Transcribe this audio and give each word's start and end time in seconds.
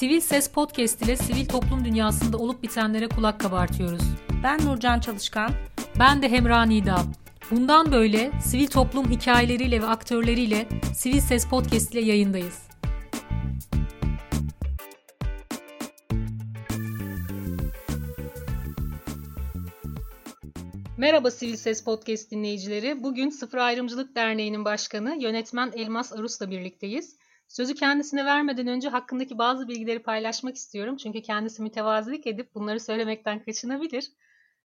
Sivil 0.00 0.20
Ses 0.20 0.48
Podcast 0.48 1.02
ile 1.02 1.16
sivil 1.16 1.46
toplum 1.46 1.84
dünyasında 1.84 2.36
olup 2.36 2.62
bitenlere 2.62 3.08
kulak 3.08 3.40
kabartıyoruz. 3.40 4.02
Ben 4.42 4.66
Nurcan 4.66 5.00
Çalışkan. 5.00 5.52
Ben 5.98 6.22
de 6.22 6.28
Hemra 6.28 6.62
Nida. 6.62 7.02
Bundan 7.50 7.92
böyle 7.92 8.32
sivil 8.44 8.66
toplum 8.66 9.10
hikayeleriyle 9.10 9.82
ve 9.82 9.86
aktörleriyle 9.86 10.68
Sivil 10.94 11.20
Ses 11.20 11.48
Podcast 11.48 11.94
ile 11.94 12.00
yayındayız. 12.00 12.58
Merhaba 20.96 21.30
Sivil 21.30 21.56
Ses 21.56 21.84
Podcast 21.84 22.30
dinleyicileri. 22.30 23.02
Bugün 23.02 23.30
Sıfır 23.30 23.58
Ayrımcılık 23.58 24.16
Derneği'nin 24.16 24.64
başkanı 24.64 25.16
yönetmen 25.20 25.72
Elmas 25.76 26.12
Arus'la 26.12 26.50
birlikteyiz. 26.50 27.16
Sözü 27.50 27.74
kendisine 27.74 28.24
vermeden 28.24 28.66
önce 28.66 28.88
hakkındaki 28.88 29.38
bazı 29.38 29.68
bilgileri 29.68 30.02
paylaşmak 30.02 30.56
istiyorum. 30.56 30.96
Çünkü 30.96 31.22
kendisi 31.22 31.62
mütevazilik 31.62 32.26
edip 32.26 32.54
bunları 32.54 32.80
söylemekten 32.80 33.44
kaçınabilir. 33.44 34.12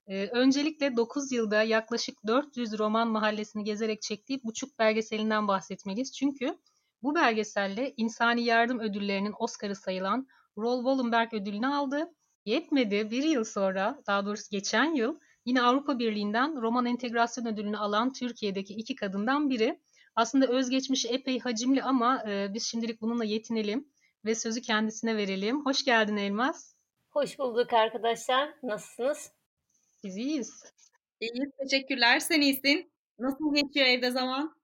Ee, 0.08 0.28
öncelikle 0.28 0.96
9 0.96 1.32
yılda 1.32 1.64
yaklaşık 1.64 2.28
400 2.28 2.80
roman 2.80 3.08
mahallesini 3.08 3.64
gezerek 3.64 4.02
çektiği 4.02 4.44
Buçuk 4.44 4.80
belgeselinden 4.80 5.48
bahsetmeliyiz. 5.48 6.14
Çünkü 6.14 6.58
bu 7.04 7.16
belgeselle 7.16 7.94
insani 7.98 8.44
yardım 8.44 8.80
ödüllerinin 8.80 9.34
Oscar'ı 9.40 9.76
sayılan 9.76 10.28
Roll 10.58 10.78
Wallenberg 10.78 11.34
ödülünü 11.34 11.68
aldı. 11.68 12.14
Yetmedi 12.46 13.12
bir 13.12 13.24
yıl 13.24 13.44
sonra, 13.44 14.02
daha 14.08 14.26
doğrusu 14.26 14.50
geçen 14.52 14.96
yıl 14.96 15.20
yine 15.46 15.62
Avrupa 15.62 16.00
Birliği'nden 16.00 16.62
roman 16.62 16.86
entegrasyon 16.86 17.46
ödülünü 17.46 17.78
alan 17.78 18.14
Türkiye'deki 18.14 18.74
iki 18.74 18.96
kadından 18.96 19.50
biri. 19.50 19.80
Aslında 20.16 20.48
özgeçmişi 20.48 21.08
epey 21.08 21.40
hacimli 21.40 21.84
ama 21.84 22.24
e, 22.30 22.54
biz 22.54 22.68
şimdilik 22.68 23.02
bununla 23.02 23.26
yetinelim 23.26 23.88
ve 24.26 24.36
sözü 24.36 24.62
kendisine 24.62 25.18
verelim. 25.18 25.66
Hoş 25.66 25.86
geldin 25.86 26.18
Elmas. 26.18 26.76
Hoş 27.10 27.40
bulduk 27.40 27.74
arkadaşlar. 27.74 28.54
Nasılsınız? 28.64 29.32
Biz 30.04 30.18
iyiyiz. 30.18 30.64
İyiyiz. 31.20 31.50
Teşekkürler. 31.60 32.20
Sen 32.20 32.42
iyisin. 32.42 32.92
Nasıl 33.20 33.56
geçiyor 33.56 33.86
evde 33.86 34.12
zaman? 34.12 34.56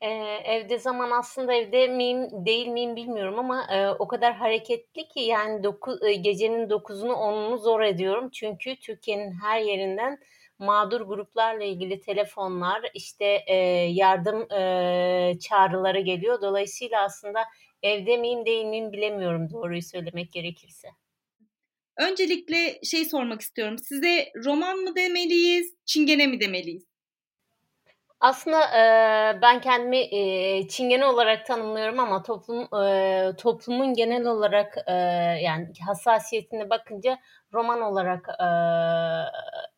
Ee, 0.00 0.08
evde 0.44 0.78
zaman 0.78 1.10
aslında 1.10 1.54
evde 1.54 1.88
miyim 1.88 2.46
değil 2.46 2.66
miyim 2.66 2.96
bilmiyorum 2.96 3.38
ama 3.38 3.66
e, 3.70 3.88
o 3.90 4.08
kadar 4.08 4.34
hareketli 4.34 5.08
ki 5.08 5.20
yani 5.20 5.64
doku, 5.64 6.06
e, 6.06 6.14
gecenin 6.14 6.68
9'unu 6.68 7.12
10'unu 7.12 7.58
zor 7.58 7.80
ediyorum. 7.80 8.30
Çünkü 8.30 8.76
Türkiye'nin 8.76 9.32
her 9.42 9.60
yerinden 9.60 10.18
mağdur 10.58 11.00
gruplarla 11.00 11.64
ilgili 11.64 12.00
telefonlar, 12.00 12.82
işte 12.94 13.44
e, 13.46 13.54
yardım 13.90 14.52
e, 14.52 15.38
çağrıları 15.38 16.00
geliyor. 16.00 16.40
Dolayısıyla 16.42 17.04
aslında 17.04 17.44
evde 17.82 18.16
miyim 18.16 18.46
değil 18.46 18.64
miyim 18.64 18.92
bilemiyorum 18.92 19.50
doğruyu 19.50 19.82
söylemek 19.82 20.32
gerekirse. 20.32 20.88
Öncelikle 21.98 22.80
şey 22.84 23.04
sormak 23.04 23.40
istiyorum. 23.40 23.76
Size 23.78 24.32
roman 24.44 24.78
mı 24.78 24.96
demeliyiz, 24.96 25.74
çingene 25.86 26.26
mi 26.26 26.40
demeliyiz? 26.40 26.97
Aslında 28.20 28.60
e, 28.78 29.42
ben 29.42 29.60
kendimi 29.60 29.96
e, 29.98 30.68
çingene 30.68 31.06
olarak 31.06 31.46
tanımlıyorum 31.46 32.00
ama 32.00 32.22
toplum 32.22 32.82
e, 32.84 33.32
toplumun 33.38 33.94
genel 33.94 34.26
olarak 34.26 34.74
e, 34.86 34.92
yani 35.42 35.68
hassasiyetine 35.86 36.70
bakınca 36.70 37.18
roman 37.52 37.80
olarak 37.80 38.28
e, 38.28 38.44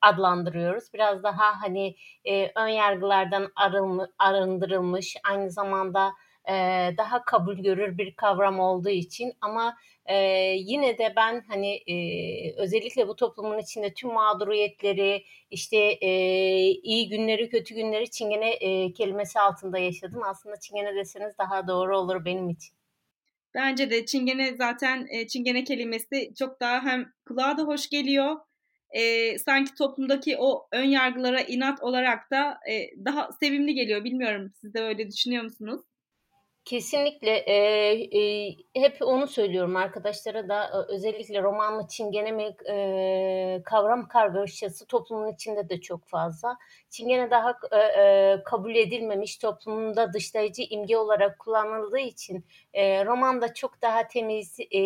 adlandırıyoruz. 0.03 0.85
Biraz 0.95 1.23
daha 1.23 1.63
hani 1.63 1.97
e, 2.25 2.51
ön 2.57 2.69
yargılardan 2.69 3.49
arınma, 3.57 4.09
arındırılmış, 4.19 5.17
aynı 5.31 5.51
zamanda 5.51 6.13
e, 6.51 6.55
daha 6.99 7.25
kabul 7.25 7.57
görür 7.57 7.99
bir 7.99 8.15
kavram 8.15 8.61
olduğu 8.61 8.91
için 8.91 9.33
ama 9.41 9.77
e, 10.07 10.17
yine 10.59 10.99
de 10.99 11.13
ben 11.17 11.45
hani 11.49 11.75
e, 11.75 11.97
özellikle 12.57 13.09
bu 13.09 13.17
toplumun 13.17 13.59
içinde 13.59 13.95
tüm 13.95 14.13
mağduriyetleri 14.13 15.25
işte 15.51 15.77
e, 15.79 16.11
iyi 16.71 17.09
günleri 17.09 17.49
kötü 17.49 17.75
günleri 17.75 18.11
çingene 18.11 18.51
e, 18.51 18.93
kelimesi 18.93 19.41
altında 19.41 19.79
yaşadım. 19.79 20.23
Aslında 20.25 20.57
çingene 20.61 20.95
deseniz 20.95 21.39
daha 21.39 21.69
doğru 21.69 21.99
olur 21.99 22.25
benim 22.25 22.51
için. 22.51 22.75
Bence 23.55 23.91
de 23.91 24.07
çingene 24.07 24.57
zaten 24.57 25.07
e, 25.11 25.27
çingene 25.27 25.65
kelimesi 25.65 26.35
çok 26.39 26.61
daha 26.61 26.83
hem 26.83 27.13
kulağa 27.27 27.59
da 27.59 27.63
hoş 27.63 27.89
geliyor. 27.89 28.37
E, 28.91 29.39
sanki 29.39 29.75
toplumdaki 29.75 30.37
o 30.39 30.69
ön 30.73 30.85
yargılara 30.85 31.41
inat 31.41 31.83
olarak 31.83 32.31
da 32.31 32.61
e, 32.71 33.05
daha 33.05 33.33
sevimli 33.41 33.75
geliyor. 33.75 34.05
Bilmiyorum 34.05 34.53
siz 34.61 34.75
de 34.75 34.83
öyle 34.83 35.09
düşünüyor 35.09 35.45
musunuz? 35.45 35.81
Kesinlikle 36.71 37.31
e, 37.31 37.57
e, 38.19 38.57
hep 38.75 38.97
onu 39.01 39.27
söylüyorum 39.27 39.77
arkadaşlara 39.77 40.49
da 40.49 40.87
özellikle 40.89 41.43
roman 41.43 41.75
mı 41.75 41.87
çingene 41.89 42.55
e, 42.69 43.63
kavram 43.65 44.09
kargaşası 44.09 44.87
toplumun 44.87 45.33
içinde 45.33 45.69
de 45.69 45.81
çok 45.81 46.07
fazla. 46.07 46.59
Çingene 46.91 47.31
daha 47.31 47.55
e, 47.73 47.77
e, 47.77 48.43
kabul 48.45 48.75
edilmemiş 48.75 49.37
toplumunda 49.37 50.13
dışlayıcı 50.13 50.63
imge 50.63 50.97
olarak 50.97 51.39
kullanıldığı 51.39 51.99
için 51.99 52.45
e, 52.73 53.05
romanda 53.05 53.55
çok 53.55 53.83
daha 53.83 54.09
temiz, 54.09 54.57
e, 54.71 54.81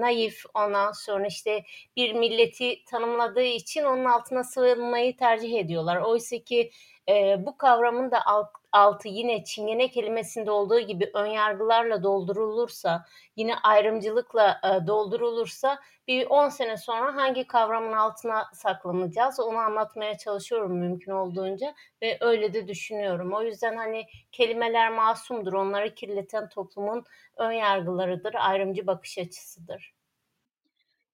naif 0.00 0.42
ondan 0.54 0.92
sonra 0.92 1.26
işte 1.26 1.64
bir 1.96 2.12
milleti 2.14 2.84
tanımladığı 2.84 3.42
için 3.42 3.84
onun 3.84 4.04
altına 4.04 4.44
sığınmayı 4.44 5.16
tercih 5.16 5.58
ediyorlar. 5.58 5.96
Oysa 5.96 6.38
ki 6.38 6.70
e, 7.08 7.46
bu 7.46 7.56
kavramın 7.56 8.10
da 8.10 8.26
alt, 8.26 8.48
altı 8.74 9.08
yine 9.08 9.44
çingene 9.44 9.88
kelimesinde 9.88 10.50
olduğu 10.50 10.80
gibi 10.80 11.10
önyargılarla 11.14 12.02
doldurulursa, 12.02 13.06
yine 13.36 13.54
ayrımcılıkla 13.56 14.60
e, 14.64 14.86
doldurulursa 14.86 15.80
bir 16.08 16.26
10 16.26 16.48
sene 16.48 16.76
sonra 16.76 17.16
hangi 17.16 17.46
kavramın 17.46 17.92
altına 17.92 18.44
saklanacağız 18.54 19.40
onu 19.40 19.58
anlatmaya 19.58 20.18
çalışıyorum 20.18 20.78
mümkün 20.78 21.12
olduğunca 21.12 21.74
ve 22.02 22.18
öyle 22.20 22.54
de 22.54 22.68
düşünüyorum. 22.68 23.32
O 23.32 23.42
yüzden 23.42 23.76
hani 23.76 24.06
kelimeler 24.32 24.92
masumdur. 24.92 25.52
Onları 25.52 25.94
kirleten 25.94 26.48
toplumun 26.48 27.04
önyargılarıdır, 27.36 28.34
ayrımcı 28.34 28.86
bakış 28.86 29.18
açısıdır. 29.18 29.94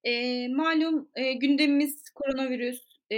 E, 0.04 0.48
malum 0.48 1.08
e, 1.14 1.32
gündemimiz 1.32 2.10
koronavirüs, 2.10 2.89
e, 3.10 3.16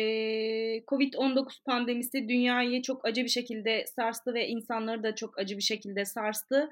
Covid-19 0.86 1.64
pandemisi 1.64 2.28
dünyayı 2.28 2.82
çok 2.82 3.04
acı 3.04 3.24
bir 3.24 3.28
şekilde 3.28 3.84
sarstı 3.86 4.34
ve 4.34 4.48
insanları 4.48 5.02
da 5.02 5.14
çok 5.14 5.38
acı 5.38 5.56
bir 5.56 5.62
şekilde 5.62 6.04
sarstı. 6.04 6.70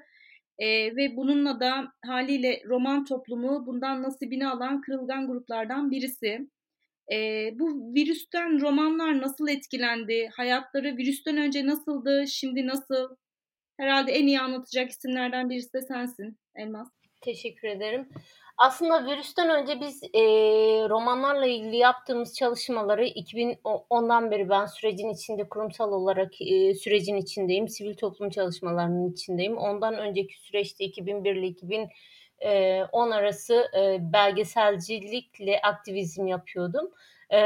E, 0.59 0.95
ve 0.95 1.15
bununla 1.15 1.59
da 1.59 1.93
haliyle 2.05 2.63
roman 2.65 3.05
toplumu 3.05 3.65
bundan 3.65 4.03
nasibini 4.03 4.47
alan 4.47 4.81
kırılgan 4.81 5.27
gruplardan 5.27 5.91
birisi. 5.91 6.47
E, 7.11 7.49
bu 7.59 7.93
virüsten 7.95 8.61
romanlar 8.61 9.21
nasıl 9.21 9.47
etkilendi? 9.47 10.29
Hayatları 10.33 10.97
virüsten 10.97 11.37
önce 11.37 11.65
nasıldı? 11.65 12.25
Şimdi 12.27 12.67
nasıl? 12.67 13.15
Herhalde 13.79 14.11
en 14.11 14.27
iyi 14.27 14.39
anlatacak 14.39 14.89
isimlerden 14.89 15.49
birisi 15.49 15.73
de 15.73 15.81
sensin 15.81 16.37
Elmas. 16.55 16.87
Teşekkür 17.21 17.67
ederim. 17.67 18.09
Aslında 18.61 19.05
virüsten 19.05 19.49
önce 19.49 19.79
biz 19.81 20.03
e, 20.03 20.21
romanlarla 20.89 21.45
ilgili 21.45 21.77
yaptığımız 21.77 22.35
çalışmaları 22.35 23.05
2010'dan 23.05 24.31
beri 24.31 24.49
ben 24.49 24.65
sürecin 24.65 25.09
içinde 25.09 25.49
kurumsal 25.49 25.91
olarak 25.91 26.41
e, 26.41 26.73
sürecin 26.73 27.15
içindeyim. 27.15 27.69
Sivil 27.69 27.95
toplum 27.95 28.29
çalışmalarının 28.29 29.11
içindeyim. 29.11 29.57
Ondan 29.57 29.97
önceki 29.97 30.39
süreçte 30.39 30.85
2001 30.85 31.35
ile 31.35 31.47
2010 31.47 33.11
arası 33.11 33.67
e, 33.77 33.97
belgeselcilikle 34.13 35.61
aktivizm 35.61 36.27
yapıyordum. 36.27 36.91
E, 37.33 37.39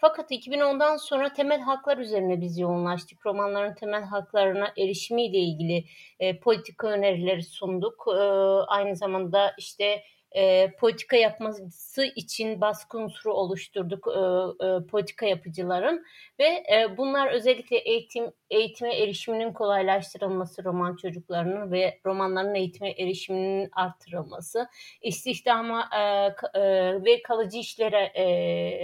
fakat 0.00 0.30
2010'dan 0.30 0.96
sonra 0.96 1.32
temel 1.32 1.60
haklar 1.60 1.98
üzerine 1.98 2.40
biz 2.40 2.58
yoğunlaştık. 2.58 3.26
Romanların 3.26 3.74
temel 3.74 4.02
haklarına 4.02 4.72
erişimiyle 4.78 5.38
ilgili 5.38 5.84
e, 6.20 6.40
politika 6.40 6.88
önerileri 6.88 7.42
sunduk. 7.42 8.04
E, 8.08 8.20
aynı 8.66 8.96
zamanda 8.96 9.54
işte 9.58 10.02
e, 10.32 10.70
politika 10.70 11.16
yapması 11.16 12.04
için 12.16 12.60
baskı 12.60 12.98
unsuru 12.98 13.34
oluşturduk 13.34 14.08
e, 14.08 14.20
e, 14.66 14.86
politika 14.86 15.26
yapıcıların. 15.26 16.04
Ve 16.38 16.44
e, 16.44 16.96
bunlar 16.96 17.32
özellikle 17.32 17.76
eğitim 17.76 18.32
eğitime 18.50 18.96
erişiminin 18.96 19.52
kolaylaştırılması 19.52 20.64
roman 20.64 20.96
çocuklarının 20.96 21.72
ve 21.72 22.00
romanların 22.06 22.54
eğitime 22.54 22.90
erişiminin 22.90 23.68
arttırılması, 23.72 24.68
istihdama 25.02 25.88
e, 25.96 26.00
e, 26.60 26.62
ve 27.04 27.22
kalıcı 27.22 27.58
işlere 27.58 28.12
e, 28.14 28.24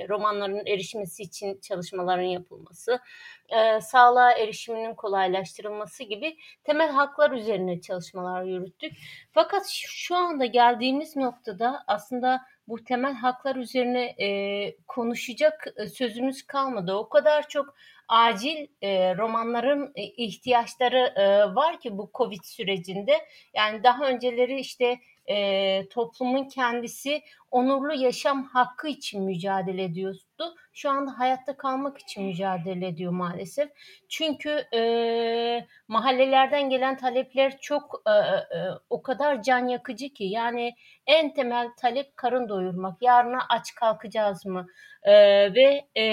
romanların 0.09 0.67
erişmesi 0.67 1.23
için 1.23 1.61
çalışmaların 1.61 2.23
yapılması, 2.23 3.01
e, 3.49 3.81
sağlığa 3.81 4.33
erişiminin 4.33 4.95
kolaylaştırılması 4.95 6.05
gibi 6.05 6.37
temel 6.65 6.91
haklar 6.91 7.31
üzerine 7.31 7.81
çalışmalar 7.81 8.43
yürüttük. 8.43 8.93
Fakat 9.33 9.67
şu 9.69 10.17
anda 10.17 10.47
geldiğimiz 10.47 11.17
noktada 11.17 11.85
aslında 11.87 12.43
bu 12.69 12.85
temel 12.85 13.15
haklar 13.15 13.57
üzerine 13.57 14.05
e, 14.05 14.77
konuşacak 14.87 15.67
sözümüz 15.95 16.43
kalmadı. 16.43 16.95
O 16.95 17.09
kadar 17.09 17.49
çok 17.49 17.75
acil 18.09 18.67
e, 18.83 19.17
romanların 19.17 19.93
ihtiyaçları 19.97 21.13
e, 21.17 21.55
var 21.55 21.81
ki 21.81 21.99
bu 21.99 22.11
Covid 22.15 22.45
sürecinde. 22.45 23.27
Yani 23.55 23.83
daha 23.83 24.09
önceleri 24.09 24.61
işte 24.61 24.99
e, 25.29 25.89
toplumun 25.89 26.45
kendisi 26.45 27.23
onurlu 27.51 27.95
yaşam 27.95 28.45
hakkı 28.45 28.89
için 28.89 29.23
mücadele 29.23 29.85
ediyordu. 29.85 30.55
Şu 30.73 30.91
anda 30.91 31.19
hayatta 31.19 31.57
kalmak 31.57 31.99
için 31.99 32.25
mücadele 32.25 32.87
ediyor 32.87 33.13
maalesef. 33.13 33.71
Çünkü 34.09 34.51
e, 34.75 35.67
mahallelerden 35.89 36.71
gelen 36.71 36.97
talepler 36.97 37.59
çok 37.61 38.03
e, 38.07 38.11
e, 38.11 38.61
o 38.91 39.03
kadar 39.03 39.43
can 39.43 39.69
yakıcı 39.69 40.09
ki 40.09 40.25
yani 40.25 40.75
en 41.07 41.35
temel 41.35 41.69
talep 41.81 42.17
karın 42.17 42.49
doyurmak. 42.49 43.03
Yarına 43.03 43.39
aç 43.49 43.75
kalkacağız 43.75 44.47
mı? 44.47 44.67
E, 45.03 45.13
ve 45.55 45.87
e, 46.01 46.05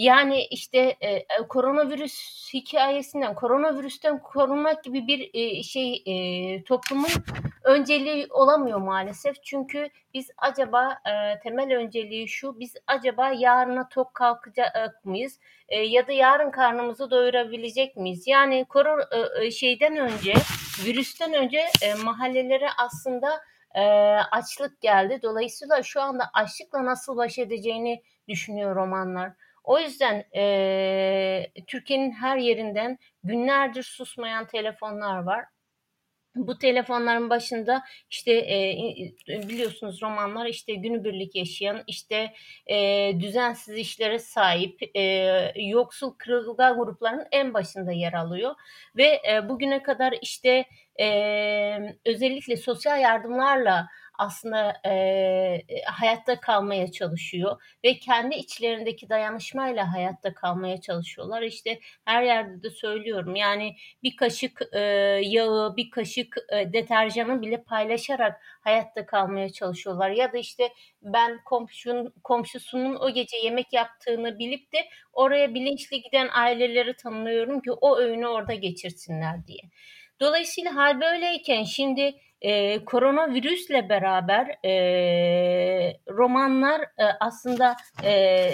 yani 0.00 0.44
işte 0.50 0.96
e, 1.00 1.26
koronavirüs 1.48 2.14
hikayesinden, 2.54 3.34
koronavirüsten 3.34 4.22
korunmak 4.22 4.84
gibi 4.84 5.06
bir 5.06 5.30
e, 5.34 5.62
şey 5.62 6.02
e, 6.06 6.64
toplumun 6.64 7.08
önceliği 7.70 8.26
olamıyor 8.30 8.78
maalesef. 8.78 9.42
Çünkü 9.42 9.88
biz 10.14 10.30
acaba 10.38 10.92
e, 10.92 11.40
temel 11.40 11.76
önceliği 11.76 12.28
şu, 12.28 12.60
biz 12.60 12.74
acaba 12.86 13.30
yarına 13.30 13.88
tok 13.88 14.14
kalkacak 14.14 15.04
mıyız? 15.04 15.40
E, 15.68 15.78
ya 15.80 16.06
da 16.06 16.12
yarın 16.12 16.50
karnımızı 16.50 17.10
doyurabilecek 17.10 17.96
miyiz? 17.96 18.26
Yani 18.26 18.64
koron 18.68 19.00
e, 19.42 19.50
şeyden 19.50 19.96
önce, 19.96 20.34
virüsten 20.84 21.32
önce 21.34 21.58
e, 21.82 21.94
mahallelere 21.94 22.68
aslında 22.78 23.40
e, 23.74 23.82
açlık 24.30 24.80
geldi. 24.80 25.20
Dolayısıyla 25.22 25.82
şu 25.82 26.00
anda 26.00 26.24
açlıkla 26.34 26.84
nasıl 26.84 27.16
baş 27.16 27.38
edeceğini 27.38 28.02
düşünüyor 28.28 28.76
romanlar. 28.76 29.32
O 29.64 29.78
yüzden 29.78 30.24
e, 30.36 31.52
Türkiye'nin 31.66 32.10
her 32.10 32.36
yerinden 32.36 32.98
günlerdir 33.24 33.82
susmayan 33.82 34.46
telefonlar 34.46 35.22
var. 35.22 35.44
Bu 36.34 36.58
telefonların 36.58 37.30
başında 37.30 37.82
işte 38.10 38.32
e, 38.32 39.48
biliyorsunuz 39.48 40.02
romanlar 40.02 40.46
işte 40.46 40.74
günübirlik 40.74 41.34
yaşayan 41.36 41.82
işte 41.86 42.32
e, 42.66 43.10
düzensiz 43.20 43.76
işlere 43.76 44.18
sahip 44.18 44.78
e, 44.94 45.02
yoksul 45.56 46.14
kırılgan 46.18 46.76
grupların 46.78 47.26
en 47.32 47.54
başında 47.54 47.92
yer 47.92 48.12
alıyor. 48.12 48.54
Ve 48.96 49.20
e, 49.32 49.48
bugüne 49.48 49.82
kadar 49.82 50.14
işte 50.22 50.64
e, 51.00 51.96
özellikle 52.06 52.56
sosyal 52.56 53.00
yardımlarla 53.00 53.88
aslında 54.20 54.72
e, 54.86 55.62
hayatta 55.84 56.40
kalmaya 56.40 56.92
çalışıyor 56.92 57.62
ve 57.84 57.98
kendi 57.98 58.34
içlerindeki 58.34 59.08
dayanışmayla 59.08 59.92
hayatta 59.92 60.34
kalmaya 60.34 60.80
çalışıyorlar. 60.80 61.42
İşte 61.42 61.80
her 62.04 62.22
yerde 62.22 62.62
de 62.62 62.70
söylüyorum 62.70 63.36
yani 63.36 63.76
bir 64.02 64.16
kaşık 64.16 64.62
e, 64.72 64.80
yağı, 65.22 65.76
bir 65.76 65.90
kaşık 65.90 66.36
e, 66.52 66.72
deterjanı 66.72 67.42
bile 67.42 67.62
paylaşarak 67.62 68.40
hayatta 68.60 69.06
kalmaya 69.06 69.52
çalışıyorlar. 69.52 70.10
Ya 70.10 70.32
da 70.32 70.38
işte 70.38 70.68
ben 71.02 71.40
komşun, 71.44 72.14
komşusunun 72.24 72.96
o 72.96 73.10
gece 73.10 73.36
yemek 73.36 73.72
yaptığını 73.72 74.38
bilip 74.38 74.72
de 74.72 74.78
oraya 75.12 75.54
bilinçli 75.54 76.02
giden 76.02 76.28
aileleri 76.32 76.96
tanıyorum 76.96 77.60
ki 77.60 77.72
o 77.72 77.98
öğünü 77.98 78.26
orada 78.26 78.54
geçirsinler 78.54 79.46
diye. 79.46 79.62
Dolayısıyla 80.20 80.74
hal 80.74 81.00
böyleyken 81.00 81.62
şimdi 81.62 82.14
e, 82.40 82.84
koronavirüsle 82.84 83.88
beraber 83.88 84.46
e, 84.64 86.00
romanlar 86.08 86.80
e, 86.80 87.04
aslında 87.20 87.76
e, 88.04 88.50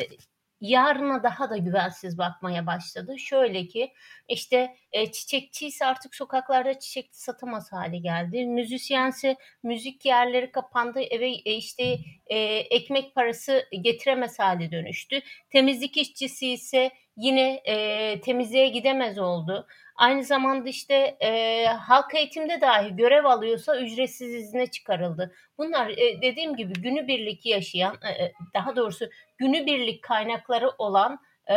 yarına 0.60 1.22
daha 1.22 1.50
da 1.50 1.56
güvensiz 1.56 2.18
bakmaya 2.18 2.66
başladı. 2.66 3.18
Şöyle 3.18 3.66
ki 3.66 3.92
işte 4.28 4.76
e, 4.92 5.12
çiçekçiyse 5.12 5.86
artık 5.86 6.14
sokaklarda 6.14 6.78
çiçek 6.78 7.16
satamaz 7.16 7.72
hale 7.72 7.98
geldi. 7.98 8.46
Müzisyense 8.46 9.36
müzik 9.62 10.04
yerleri 10.04 10.52
kapandı. 10.52 11.00
Eve 11.00 11.30
e, 11.30 11.54
işte 11.54 11.98
e, 12.26 12.38
ekmek 12.48 13.14
parası 13.14 13.64
getiremez 13.82 14.38
hale 14.38 14.70
dönüştü. 14.70 15.20
Temizlik 15.50 15.96
işçisi 15.96 16.52
ise 16.52 16.90
yine 17.16 17.54
e, 17.64 18.20
temizliğe 18.20 18.68
gidemez 18.68 19.18
oldu. 19.18 19.66
Aynı 19.96 20.24
zamanda 20.24 20.68
işte 20.68 20.94
e, 21.20 21.64
halk 21.66 22.14
eğitimde 22.14 22.60
dahi 22.60 22.96
görev 22.96 23.24
alıyorsa 23.24 23.80
ücretsiz 23.80 24.34
izne 24.34 24.66
çıkarıldı. 24.66 25.34
Bunlar 25.58 25.88
e, 25.88 26.22
dediğim 26.22 26.56
gibi 26.56 26.72
günübirlik 26.72 27.46
yaşayan, 27.46 27.94
e, 27.94 28.32
daha 28.54 28.76
doğrusu 28.76 29.08
günübirlik 29.38 30.02
kaynakları 30.02 30.70
olan 30.78 31.20
e, 31.46 31.56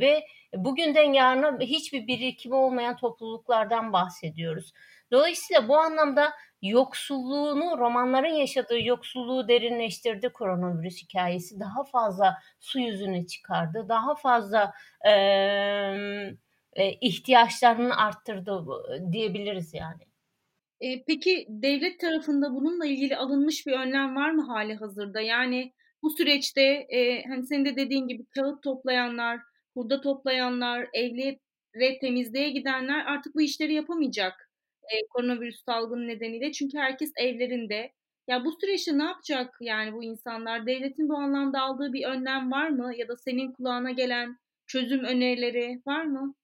ve 0.00 0.26
bugünden 0.54 1.12
yarına 1.12 1.58
hiçbir 1.60 2.06
birikimi 2.06 2.54
olmayan 2.54 2.96
topluluklardan 2.96 3.92
bahsediyoruz. 3.92 4.72
Dolayısıyla 5.12 5.68
bu 5.68 5.78
anlamda 5.78 6.32
yoksulluğunu, 6.62 7.78
romanların 7.78 8.34
yaşadığı 8.34 8.80
yoksulluğu 8.80 9.48
derinleştirdi 9.48 10.28
koronavirüs 10.28 11.02
hikayesi. 11.02 11.60
Daha 11.60 11.84
fazla 11.84 12.38
su 12.60 12.80
yüzüne 12.80 13.26
çıkardı. 13.26 13.86
Daha 13.88 14.14
fazla 14.14 14.72
e, 16.76 16.92
ihtiyaçlarını 17.00 17.96
arttırdı 17.96 18.64
diyebiliriz 19.12 19.74
yani. 19.74 20.02
E, 20.80 21.04
peki 21.04 21.46
devlet 21.48 22.00
tarafında 22.00 22.54
bununla 22.54 22.86
ilgili 22.86 23.16
alınmış 23.16 23.66
bir 23.66 23.72
önlem 23.72 24.16
var 24.16 24.30
mı 24.30 24.46
hali 24.46 24.74
hazırda? 24.74 25.20
Yani 25.20 25.72
bu 26.02 26.10
süreçte 26.10 26.62
e, 26.88 27.24
hani 27.24 27.46
senin 27.46 27.64
de 27.64 27.76
dediğin 27.76 28.08
gibi 28.08 28.24
kağıt 28.26 28.62
toplayanlar, 28.62 29.40
hurda 29.74 30.00
toplayanlar, 30.00 30.88
evlere 30.94 31.98
temizliğe 32.00 32.50
gidenler 32.50 33.06
artık 33.06 33.34
bu 33.34 33.40
işleri 33.40 33.74
yapamayacak 33.74 34.47
e, 34.90 35.06
koronavirüs 35.10 35.64
salgını 35.64 36.08
nedeniyle. 36.08 36.52
Çünkü 36.52 36.78
herkes 36.78 37.12
evlerinde. 37.16 37.92
Ya 38.28 38.44
bu 38.44 38.52
süreçte 38.60 38.98
ne 38.98 39.04
yapacak 39.04 39.56
yani 39.60 39.92
bu 39.92 40.04
insanlar? 40.04 40.66
Devletin 40.66 41.08
bu 41.08 41.16
anlamda 41.16 41.60
aldığı 41.60 41.92
bir 41.92 42.04
önlem 42.04 42.52
var 42.52 42.68
mı? 42.68 42.92
Ya 42.96 43.08
da 43.08 43.16
senin 43.16 43.52
kulağına 43.52 43.90
gelen 43.90 44.38
çözüm 44.66 45.04
önerileri 45.04 45.82
var 45.86 46.04
mı? 46.04 46.34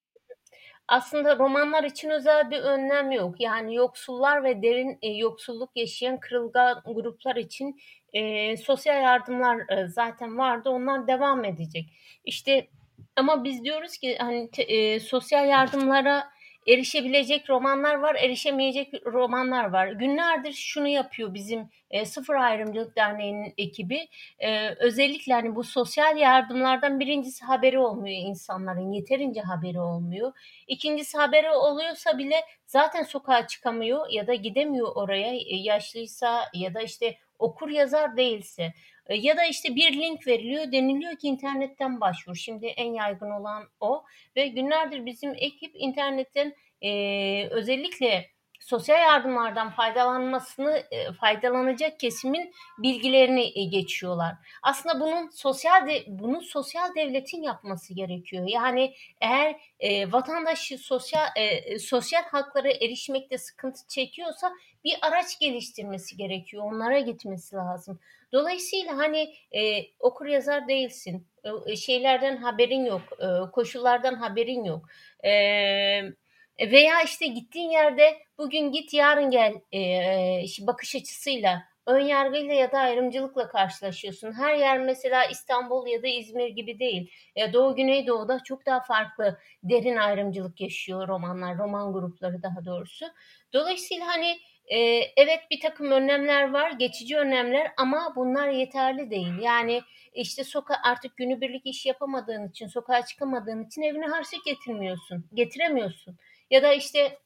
Aslında 0.89 1.39
romanlar 1.39 1.85
için 1.85 2.11
özel 2.11 2.51
bir 2.51 2.59
önlem 2.59 3.11
yok. 3.11 3.41
Yani 3.41 3.75
yoksullar 3.75 4.45
ve 4.45 4.63
derin 4.63 4.99
e, 5.03 5.09
yoksulluk 5.09 5.71
yaşayan 5.77 6.21
kırılgan 6.21 6.83
gruplar 6.87 7.37
için 7.37 7.81
e, 8.13 8.57
sosyal 8.57 9.03
yardımlar 9.03 9.79
e, 9.79 9.89
zaten 9.89 10.39
vardı. 10.39 10.71
Onlar 10.71 11.07
devam 11.07 11.45
edecek. 11.45 11.85
İşte 12.25 12.69
ama 13.17 13.45
biz 13.45 13.65
diyoruz 13.65 13.99
ki 13.99 14.17
hani 14.19 14.51
e, 14.59 15.01
sosyal 15.01 15.49
yardımlara 15.49 16.25
erişebilecek 16.67 17.51
romanlar 17.51 17.95
var, 17.95 18.15
erişemeyecek 18.15 19.07
romanlar 19.07 19.65
var. 19.65 19.89
Günlerdir 19.89 20.53
şunu 20.53 20.89
yapıyor 20.89 21.35
bizim 21.35 21.69
e, 21.91 22.05
Sıfır 22.05 22.35
Ayrımcılık 22.35 22.97
Derneği'nin 22.97 23.55
ekibi. 23.59 24.09
E, 24.39 24.69
özellikle 24.69 25.33
hani 25.33 25.55
bu 25.55 25.65
sosyal 25.65 26.17
yardımlardan 26.17 27.01
birincisi 27.01 27.45
haberi 27.45 27.79
olmuyor 27.79 28.17
insanların, 28.29 28.93
yeterince 28.93 29.41
haberi 29.41 29.81
olmuyor. 29.81 30.33
İkincisi 30.67 31.19
haberi 31.19 31.51
oluyorsa 31.51 32.19
bile 32.19 32.37
zaten 32.67 33.03
sokağa 33.03 33.47
çıkamıyor 33.47 34.07
ya 34.11 34.27
da 34.27 34.35
gidemiyor 34.35 34.89
oraya 34.95 35.35
e, 35.35 35.57
yaşlıysa 35.57 36.43
ya 36.55 36.75
da 36.75 36.81
işte 36.83 37.17
okur 37.39 37.69
yazar 37.69 38.17
değilse. 38.17 38.73
E, 39.07 39.17
ya 39.17 39.37
da 39.37 39.45
işte 39.45 39.77
bir 39.77 39.93
link 39.93 40.27
veriliyor 40.27 40.73
deniliyor 40.73 41.17
ki 41.17 41.29
internetten 41.29 42.01
başvur. 42.01 42.35
Şimdi 42.35 42.67
en 42.67 42.93
yaygın 42.93 43.31
olan 43.31 43.69
o 43.81 44.05
ve 44.37 44.49
günlerdir 44.49 45.07
bizim 45.07 45.35
ekip 45.37 45.73
internetten 45.75 46.55
e, 46.83 47.49
özellikle 47.51 48.34
sosyal 48.65 49.01
yardımlardan 49.01 49.71
faydalanmasını 49.71 50.83
e, 50.91 51.13
faydalanacak 51.13 52.01
kesimin 52.01 52.55
bilgilerini 52.79 53.59
e, 53.59 53.65
geçiyorlar. 53.65 54.35
Aslında 54.63 55.01
bunun 55.01 55.29
sosyal 55.29 55.87
de, 55.87 56.05
bunu 56.07 56.43
sosyal 56.43 56.95
devletin 56.95 57.43
yapması 57.43 57.95
gerekiyor. 57.95 58.45
Yani 58.49 58.95
eğer 59.21 59.57
e, 59.81 60.13
vatandaşı 60.13 60.79
sosyal 60.79 61.27
e, 61.37 61.79
sosyal 61.79 62.23
haklara 62.23 62.71
erişmekte 62.71 63.39
sıkıntı 63.39 63.89
çekiyorsa 63.89 64.53
bir 64.85 64.95
araç 65.03 65.39
geliştirmesi 65.39 66.17
gerekiyor. 66.17 66.65
Onlara 66.67 66.99
gitmesi 66.99 67.57
lazım. 67.57 68.01
Dolayısıyla 68.33 68.97
hani 68.97 69.35
e, 69.53 69.83
okur 70.01 70.27
yazar 70.27 70.69
değilsin. 70.69 71.27
E, 71.67 71.77
şeylerden 71.77 72.37
haberin 72.37 72.85
yok. 72.85 73.03
E, 73.21 73.51
koşullardan 73.51 74.15
haberin 74.15 74.65
yok. 74.65 74.89
Eee 75.25 76.15
veya 76.61 77.03
işte 77.03 77.27
gittiğin 77.27 77.71
yerde 77.71 78.19
bugün 78.39 78.73
git 78.73 78.95
yarın 78.95 79.31
gel 79.31 79.55
e, 79.75 80.67
bakış 80.67 80.97
açısıyla 80.97 81.63
ön 81.87 82.01
yargıyla 82.01 82.55
ya 82.55 82.73
da 82.73 82.79
ayrımcılıkla 82.79 83.49
karşılaşıyorsun. 83.49 84.33
Her 84.33 84.55
yer 84.55 84.79
mesela 84.79 85.25
İstanbul 85.25 85.87
ya 85.87 86.03
da 86.03 86.07
İzmir 86.07 86.49
gibi 86.49 86.79
değil. 86.79 87.11
E, 87.37 87.53
Doğu 87.53 87.77
Güneydoğu'da 87.77 88.41
çok 88.45 88.67
daha 88.67 88.81
farklı 88.81 89.39
derin 89.63 89.97
ayrımcılık 89.97 90.61
yaşıyor 90.61 91.09
romanlar, 91.09 91.59
roman 91.59 91.93
grupları 91.93 92.43
daha 92.43 92.65
doğrusu. 92.65 93.07
Dolayısıyla 93.53 94.07
hani 94.07 94.39
e, 94.67 94.79
evet 95.17 95.41
bir 95.51 95.61
takım 95.61 95.91
önlemler 95.91 96.53
var, 96.53 96.71
geçici 96.71 97.19
önlemler 97.19 97.73
ama 97.77 98.13
bunlar 98.17 98.49
yeterli 98.49 99.11
değil. 99.11 99.39
Yani 99.43 99.83
işte 100.15 100.45
soka 100.45 100.75
artık 100.85 101.17
günübirlik 101.17 101.67
iş 101.67 101.87
yapamadığın 101.87 102.49
için, 102.49 102.67
sokağa 102.67 103.05
çıkamadığın 103.05 103.65
için 103.65 103.83
evine 103.83 104.07
harçlık 104.07 104.45
getirmiyorsun, 104.45 105.27
getiremiyorsun. 105.35 106.17
Ya 106.51 106.63
da 106.63 106.73
işte 106.75 107.19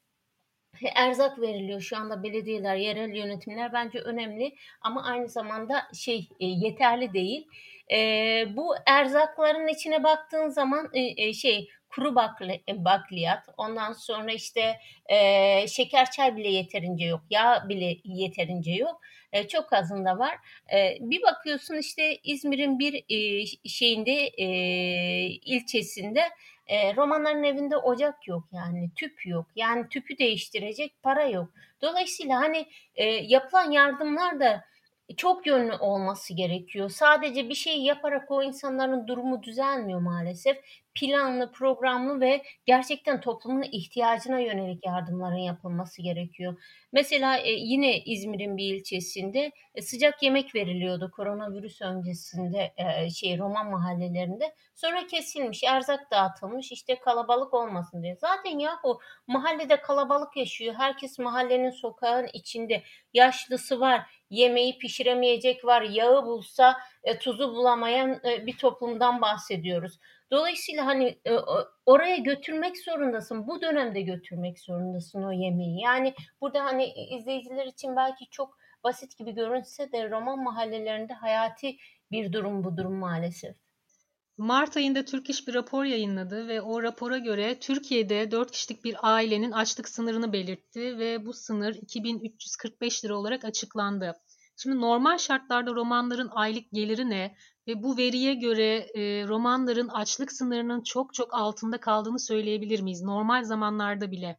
erzak 0.95 1.41
veriliyor 1.41 1.81
şu 1.81 1.97
anda 1.97 2.23
belediyeler, 2.23 2.77
yerel 2.77 3.17
yönetimler 3.17 3.73
bence 3.73 3.99
önemli 3.99 4.55
ama 4.81 5.05
aynı 5.05 5.29
zamanda 5.29 5.83
şey 5.95 6.29
e, 6.41 6.47
yeterli 6.47 7.13
değil. 7.13 7.47
E, 7.93 7.97
bu 8.57 8.75
erzakların 8.87 9.67
içine 9.67 10.05
baktığın 10.05 10.49
zaman 10.49 10.91
e, 10.95 11.33
şey 11.33 11.69
kuru 11.89 12.15
bakli, 12.15 12.63
bakliyat, 12.69 13.47
ondan 13.57 13.93
sonra 13.93 14.33
işte 14.33 14.79
e, 15.07 15.69
şeker 15.69 16.11
çay 16.11 16.37
bile 16.37 16.49
yeterince 16.49 17.05
yok, 17.05 17.21
yağ 17.31 17.69
bile 17.69 17.97
yeterince 18.05 18.73
yok. 18.73 19.01
E, 19.33 19.49
çok 19.49 19.73
azında 19.73 20.19
var. 20.19 20.37
E, 20.73 20.97
bir 21.01 21.23
bakıyorsun 21.23 21.77
işte 21.77 22.17
İzmir'in 22.25 22.79
bir 22.79 23.05
e, 23.09 23.47
şeyinde 23.69 24.13
e, 24.13 24.47
ilçesinde 25.27 26.23
e, 26.69 26.97
romanların 26.97 27.43
evinde 27.43 27.77
ocak 27.77 28.29
yok 28.29 28.45
yani 28.53 28.91
tüp 28.97 29.27
yok. 29.27 29.47
Yani 29.57 29.89
tüpü 29.89 30.19
değiştirecek 30.19 31.03
para 31.03 31.25
yok. 31.27 31.49
Dolayısıyla 31.83 32.41
hani 32.41 32.67
e, 32.97 33.05
yapılan 33.05 33.71
yardımlar 33.71 34.41
da 34.41 34.65
çok 35.17 35.47
yönlü 35.47 35.73
olması 35.73 36.35
gerekiyor. 36.35 36.91
Sadece 36.91 37.49
bir 37.49 37.55
şey 37.55 37.83
yaparak 37.83 38.31
o 38.31 38.43
insanların 38.43 39.07
durumu 39.09 39.43
düzelmiyor 39.43 40.01
maalesef. 40.01 40.59
Planlı, 41.01 41.53
programlı 41.53 42.21
ve 42.21 42.43
gerçekten 42.67 43.21
toplumun 43.21 43.63
ihtiyacına 43.63 44.39
yönelik 44.39 44.87
yardımların 44.87 45.37
yapılması 45.37 46.03
gerekiyor. 46.03 46.63
Mesela 46.93 47.39
e, 47.39 47.51
yine 47.51 47.99
İzmir'in 47.99 48.57
bir 48.57 48.75
ilçesinde 48.75 49.53
e, 49.75 49.83
sıcak 49.83 50.23
yemek 50.23 50.55
veriliyordu 50.55 51.11
koronavirüs 51.11 51.83
öncesinde 51.83 52.75
e, 52.77 53.11
şey 53.11 53.39
Roman 53.39 53.71
mahallelerinde. 53.71 54.55
Sonra 54.75 55.07
kesilmiş, 55.07 55.65
erzak 55.65 56.11
dağıtılmış 56.11 56.73
işte 56.73 57.01
kalabalık 57.01 57.55
olmasın 57.55 58.03
diye. 58.03 58.17
Zaten 58.17 58.59
yahu 58.59 59.01
mahallede 59.27 59.81
kalabalık 59.81 60.37
yaşıyor. 60.37 60.75
Herkes 60.79 61.19
mahallenin 61.19 61.71
sokağın 61.71 62.29
içinde. 62.33 62.83
Yaşlısı 63.15 63.81
var, 63.81 64.07
yemeği 64.31 64.79
pişiremeyecek 64.79 65.65
var, 65.65 65.83
yağı 65.83 66.27
bulsa 66.27 66.77
e, 67.05 67.19
tuzu 67.19 67.55
bulamayan 67.55 68.21
e, 68.25 68.47
bir 68.47 68.57
toplumdan 68.57 69.21
bahsediyoruz. 69.21 69.99
Dolayısıyla 70.31 70.87
hani 70.87 71.19
e, 71.25 71.33
oraya 71.87 72.17
götürmek 72.17 72.79
zorundasın. 72.79 73.47
Bu 73.47 73.63
dönemde 73.63 74.01
götürmek 74.01 74.61
zorundasın 74.61 75.23
o 75.23 75.33
yemeği. 75.33 75.81
Yani 75.81 76.15
burada 76.41 76.65
hani 76.65 76.93
izleyiciler 77.19 77.67
için 77.67 77.97
belki 77.97 78.31
çok 78.31 78.59
basit 78.85 79.19
gibi 79.19 79.35
görünse 79.35 79.93
de 79.93 80.11
roman 80.11 80.43
mahallelerinde 80.43 81.13
hayati 81.13 81.77
bir 82.11 82.33
durum 82.33 82.65
bu 82.65 82.77
durum 82.77 82.95
maalesef. 82.95 83.57
Mart 84.39 84.77
ayında 84.77 85.05
Türk 85.05 85.31
İş 85.31 85.49
bir 85.49 85.55
rapor 85.55 85.85
yayınladı 85.85 86.49
ve 86.49 86.61
o 86.61 86.83
rapora 86.83 87.19
göre 87.19 87.59
Türkiye'de 87.61 88.31
4 88.31 88.51
kişilik 88.51 88.85
bir 88.85 88.97
ailenin 89.03 89.53
açlık 89.53 89.89
sınırını 89.89 90.33
belirtti 90.33 90.99
ve 90.99 91.27
bu 91.27 91.33
sınır 91.33 91.75
2345 91.75 93.05
lira 93.05 93.17
olarak 93.17 93.45
açıklandı. 93.45 94.15
Şimdi 94.57 94.81
normal 94.81 95.19
şartlarda 95.19 95.75
romanların 95.75 96.29
aylık 96.33 96.73
geliri 96.73 97.11
ne 97.11 97.37
ve 97.69 97.83
bu 97.83 97.97
veriye 97.97 98.35
göre 98.35 98.87
e, 98.95 99.29
romanların 99.29 99.89
açlık 99.89 100.33
sınırının 100.33 100.81
çok 100.81 101.15
çok 101.15 101.35
altında 101.35 101.81
kaldığını 101.81 102.19
söyleyebilir 102.19 102.81
miyiz? 102.81 103.03
Normal 103.03 103.45
zamanlarda 103.45 104.11
bile. 104.11 104.39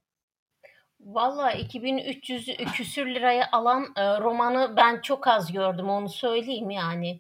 Valla 1.00 1.52
2300 1.52 2.58
küsür 2.76 3.16
liraya 3.16 3.50
alan 3.52 3.84
e, 3.96 4.20
romanı 4.20 4.74
ben 4.78 5.02
çok 5.02 5.28
az 5.28 5.52
gördüm 5.52 5.90
onu 5.90 6.10
söyleyeyim 6.10 6.70
yani. 6.70 7.20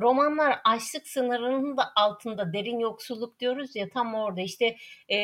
Romanlar 0.00 0.60
açlık 0.64 1.08
sınırının 1.08 1.76
da 1.76 1.92
altında 1.96 2.52
derin 2.52 2.78
yoksulluk 2.78 3.40
diyoruz 3.40 3.76
ya 3.76 3.88
tam 3.88 4.14
orada 4.14 4.40
işte 4.40 4.76
e, 5.08 5.18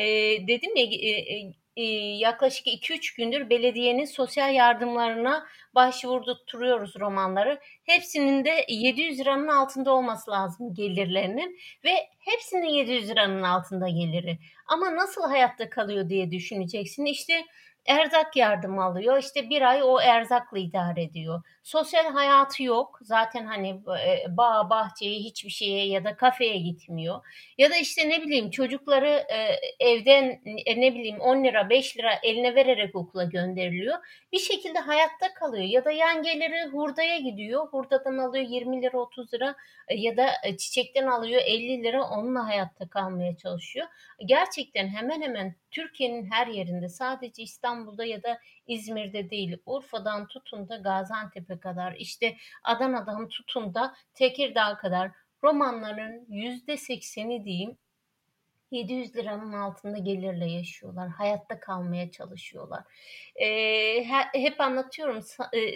dedim 0.47 0.75
ya 0.75 0.83
e, 0.83 1.53
yaklaşık 1.75 2.67
2-3 2.67 3.17
gündür 3.17 3.49
belediyenin 3.49 4.05
sosyal 4.05 4.53
yardımlarına 4.53 5.45
başvurdurtuyoruz 5.75 6.99
romanları. 6.99 7.59
Hepsinin 7.83 8.45
de 8.45 8.65
700 8.69 9.19
liranın 9.19 9.47
altında 9.47 9.91
olması 9.91 10.31
lazım 10.31 10.73
gelirlerinin 10.73 11.59
ve 11.83 12.09
hepsinin 12.19 12.69
700 12.69 13.09
liranın 13.09 13.43
altında 13.43 13.89
geliri. 13.89 14.39
Ama 14.67 14.95
nasıl 14.95 15.21
hayatta 15.21 15.69
kalıyor 15.69 16.09
diye 16.09 16.31
düşüneceksin. 16.31 17.05
İşte 17.05 17.45
erzak 17.85 18.35
yardımı 18.35 18.83
alıyor. 18.83 19.17
İşte 19.17 19.49
bir 19.49 19.61
ay 19.61 19.83
o 19.83 19.99
erzakla 19.99 20.59
idare 20.59 21.03
ediyor. 21.03 21.41
Sosyal 21.63 22.05
hayatı 22.13 22.63
yok. 22.63 22.99
Zaten 23.01 23.45
hani 23.45 23.69
e, 24.05 24.37
bağ, 24.37 24.69
bahçeye, 24.69 25.19
hiçbir 25.19 25.49
şeye 25.49 25.87
ya 25.87 26.03
da 26.03 26.15
kafeye 26.15 26.57
gitmiyor. 26.57 27.21
Ya 27.57 27.69
da 27.69 27.77
işte 27.77 28.09
ne 28.09 28.21
bileyim 28.21 28.49
çocukları 28.49 29.07
e, 29.07 29.59
evden 29.79 30.41
e, 30.65 30.81
ne 30.81 30.95
bileyim 30.95 31.19
10 31.19 31.43
lira 31.43 31.69
5 31.69 31.97
lira 31.97 32.11
eline 32.23 32.55
vererek 32.55 32.95
okula 32.95 33.23
gönderiliyor. 33.23 33.97
Bir 34.31 34.39
şekilde 34.39 34.79
hayatta 34.79 35.33
kalıyor. 35.33 35.63
Ya 35.63 35.85
da 35.85 35.91
yan 35.91 36.23
hurdaya 36.71 37.17
gidiyor. 37.17 37.67
Hurdadan 37.67 38.17
alıyor 38.17 38.45
20 38.49 38.81
lira 38.81 38.97
30 38.97 39.33
lira 39.33 39.55
ya 39.89 40.17
da 40.17 40.27
çiçekten 40.57 41.07
alıyor 41.07 41.41
50 41.45 41.83
lira 41.83 42.03
onunla 42.03 42.47
hayatta 42.47 42.89
kalmaya 42.89 43.37
çalışıyor. 43.37 43.87
Gerçekten 44.25 44.87
hemen 44.87 45.21
hemen 45.21 45.55
Türkiye'nin 45.71 46.31
her 46.31 46.47
yerinde 46.47 46.89
sadece 46.89 47.43
İstanbul'da 47.43 48.05
ya 48.05 48.23
da 48.23 48.39
İzmir'de 48.67 49.29
değil 49.29 49.57
Urfa'dan 49.65 50.27
tutun 50.27 50.69
da 50.69 50.75
Gaziantep'e 50.75 51.59
kadar 51.59 51.95
işte 51.95 52.37
Adana'dan 52.63 53.27
tutun 53.27 53.73
da 53.73 53.95
Tekirdağ 54.13 54.77
kadar 54.77 55.11
romanların 55.43 56.25
yüzde 56.29 56.77
sekseni 56.77 57.45
diyeyim 57.45 57.77
700 58.73 59.15
liranın 59.15 59.53
altında 59.53 59.97
gelirle 59.97 60.51
yaşıyorlar. 60.51 61.09
Hayatta 61.09 61.59
kalmaya 61.59 62.11
çalışıyorlar. 62.11 62.83
E, 63.35 64.03
hep 64.33 64.61
anlatıyorum 64.61 65.21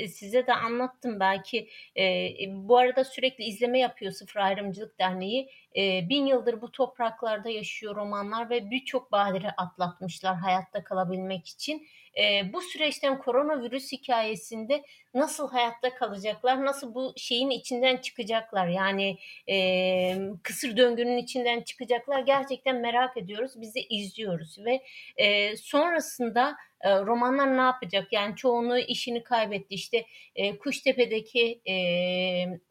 size 0.07 0.47
de 0.47 0.53
anlattım 0.53 1.19
belki. 1.19 1.69
E, 1.97 2.29
bu 2.49 2.77
arada 2.77 3.03
sürekli 3.03 3.43
izleme 3.43 3.79
yapıyor 3.79 4.11
Sıfır 4.11 4.39
Ayrımcılık 4.39 4.99
Derneği. 4.99 5.49
E, 5.75 6.09
bin 6.09 6.25
yıldır 6.25 6.61
bu 6.61 6.71
topraklarda 6.71 7.49
yaşıyor 7.49 7.95
romanlar 7.95 8.49
ve 8.49 8.71
birçok 8.71 9.11
badire 9.11 9.51
atlatmışlar 9.57 10.35
hayatta 10.35 10.83
kalabilmek 10.83 11.47
için 11.47 11.87
e, 12.17 12.53
bu 12.53 12.61
süreçten 12.61 13.19
koronavirüs 13.19 13.91
hikayesinde 13.91 14.83
nasıl 15.13 15.51
hayatta 15.51 15.95
kalacaklar, 15.95 16.65
nasıl 16.65 16.95
bu 16.95 17.13
şeyin 17.17 17.49
içinden 17.49 17.97
çıkacaklar 17.97 18.67
yani 18.67 19.17
e, 19.49 20.17
kısır 20.43 20.77
döngünün 20.77 21.17
içinden 21.17 21.61
çıkacaklar 21.61 22.19
gerçekten 22.19 22.75
merak 22.75 23.17
ediyoruz. 23.17 23.61
Bizi 23.61 23.79
izliyoruz 23.79 24.57
ve 24.65 24.83
e, 25.17 25.57
sonrasında 25.57 26.57
romanlar 26.85 27.57
ne 27.57 27.61
yapacak? 27.61 28.13
Yani 28.13 28.35
çoğunu 28.35 28.79
işini 28.79 29.23
kaybetti. 29.23 29.75
İşte 29.75 30.05
e, 30.35 30.57
Kuştepe'deki 30.57 31.61
e, 31.69 31.73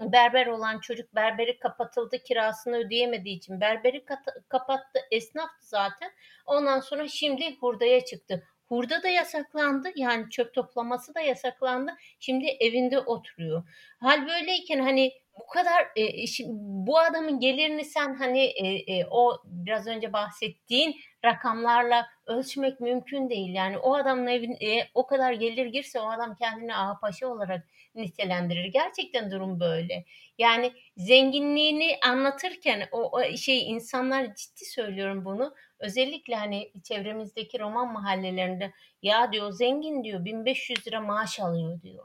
berber 0.01 0.47
olan 0.47 0.81
çocuk 0.81 1.15
berberi 1.15 1.59
kapatıldı 1.59 2.19
kirasını 2.19 2.77
ödeyemediği 2.77 3.37
için 3.37 3.61
berberi 3.61 4.05
kapattı 4.49 5.01
esnaftı 5.11 5.67
zaten. 5.67 6.11
Ondan 6.47 6.81
sonra 6.81 7.09
şimdi 7.09 7.57
hurdaya 7.57 8.05
çıktı. 8.05 8.43
Hurda 8.69 9.03
da 9.03 9.09
yasaklandı. 9.09 9.89
Yani 9.97 10.31
çöp 10.31 10.55
toplaması 10.55 11.15
da 11.15 11.21
yasaklandı. 11.21 11.93
Şimdi 12.21 12.47
evinde 12.47 12.99
oturuyor. 12.99 13.63
Hal 14.01 14.27
böyleyken 14.29 14.79
hani 14.79 15.13
bu 15.41 15.47
kadar 15.47 15.87
e, 15.97 16.27
şimdi 16.27 16.51
bu 16.59 16.99
adamın 16.99 17.41
gelirini 17.41 17.85
sen 17.85 18.15
hani 18.15 18.41
e, 18.41 18.95
e, 18.97 19.07
o 19.11 19.43
biraz 19.45 19.87
önce 19.87 20.13
bahsettiğin 20.13 20.97
rakamlarla 21.25 22.07
ölçmek 22.27 22.81
mümkün 22.81 23.31
değil. 23.31 23.55
Yani 23.55 23.79
o 23.79 23.95
adamın 23.95 24.27
evine 24.27 24.89
o 24.95 25.07
kadar 25.07 25.33
gelir 25.33 25.67
girse 25.67 26.01
o 26.01 26.11
adam 26.11 26.35
kendini 26.35 26.77
ağa 26.77 26.99
paşa 27.01 27.27
olarak 27.29 27.67
nitelendirir. 27.95 28.65
Gerçekten 28.65 29.31
durum 29.31 29.61
böyle. 29.61 30.05
Yani 30.39 30.73
zenginliğini 30.97 31.99
anlatırken 32.05 32.89
o, 32.93 33.19
o 33.19 33.37
şey 33.37 33.71
insanlar 33.71 34.35
ciddi 34.35 34.65
söylüyorum 34.65 35.25
bunu. 35.25 35.55
Özellikle 35.79 36.35
hani 36.35 36.73
çevremizdeki 36.83 37.59
roman 37.61 37.93
mahallelerinde 37.93 38.73
ya 39.03 39.33
diyor 39.33 39.53
zengin 39.53 40.05
diyor 40.05 40.25
1500 40.25 40.87
lira 40.87 41.01
maaş 41.01 41.41
alıyor 41.41 41.83
diyor. 41.83 42.05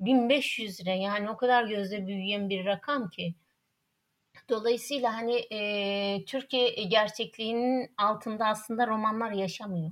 1500 0.00 0.80
lira 0.80 0.94
yani 0.94 1.30
o 1.30 1.36
kadar 1.36 1.64
gözde 1.64 2.06
büyüyen 2.06 2.50
bir 2.50 2.64
rakam 2.64 3.10
ki. 3.10 3.34
Dolayısıyla 4.48 5.14
hani 5.14 5.34
e, 5.34 6.24
Türkiye 6.24 6.68
gerçekliğinin 6.70 7.90
altında 7.96 8.46
aslında 8.46 8.86
romanlar 8.86 9.32
yaşamıyor. 9.32 9.90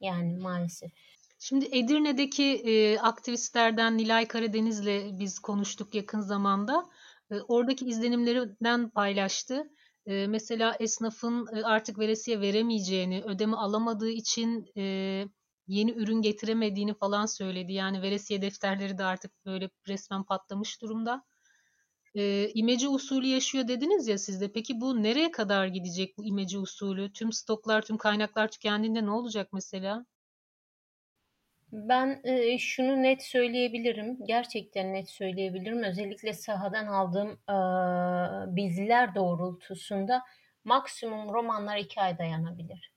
Yani 0.00 0.36
maalesef. 0.36 0.92
Şimdi 1.38 1.64
Edirne'deki 1.64 2.44
e, 2.44 2.98
aktivistlerden 2.98 3.98
Nilay 3.98 4.28
Karadeniz'le 4.28 5.18
biz 5.18 5.38
konuştuk 5.38 5.94
yakın 5.94 6.20
zamanda. 6.20 6.86
E, 7.30 7.34
oradaki 7.40 7.84
izlenimlerinden 7.84 8.90
paylaştı. 8.90 9.70
E, 10.06 10.26
mesela 10.26 10.76
esnafın 10.80 11.46
artık 11.46 11.98
veresiye 11.98 12.40
veremeyeceğini, 12.40 13.22
ödeme 13.24 13.56
alamadığı 13.56 14.10
için 14.10 14.66
e, 14.76 14.82
yeni 15.66 15.92
ürün 15.92 16.22
getiremediğini 16.22 16.94
falan 16.94 17.26
söyledi. 17.26 17.72
Yani 17.72 18.02
veresiye 18.02 18.42
defterleri 18.42 18.98
de 18.98 19.04
artık 19.04 19.32
böyle 19.46 19.70
resmen 19.88 20.24
patlamış 20.24 20.82
durumda. 20.82 21.24
E, 22.14 22.50
imece 22.54 22.88
usulü 22.88 23.26
yaşıyor 23.26 23.68
dediniz 23.68 24.08
ya 24.08 24.18
sizde. 24.18 24.52
Peki 24.52 24.80
bu 24.80 25.02
nereye 25.02 25.30
kadar 25.30 25.66
gidecek 25.66 26.18
bu 26.18 26.24
imece 26.24 26.58
usulü? 26.58 27.12
Tüm 27.12 27.32
stoklar, 27.32 27.82
tüm 27.82 27.96
kaynaklar 27.98 28.50
tükendiğinde 28.50 29.04
ne 29.06 29.10
olacak 29.10 29.48
mesela? 29.52 30.06
Ben 31.74 32.22
şunu 32.58 33.02
net 33.02 33.22
söyleyebilirim, 33.22 34.18
gerçekten 34.26 34.92
net 34.92 35.10
söyleyebilirim. 35.10 35.82
Özellikle 35.82 36.32
sahadan 36.32 36.86
aldığım 36.86 37.30
e, 37.30 37.56
bilgiler 38.56 39.14
doğrultusunda 39.14 40.22
maksimum 40.64 41.34
romanlar 41.34 41.76
iki 41.76 42.00
ay 42.00 42.18
dayanabilir. 42.18 42.92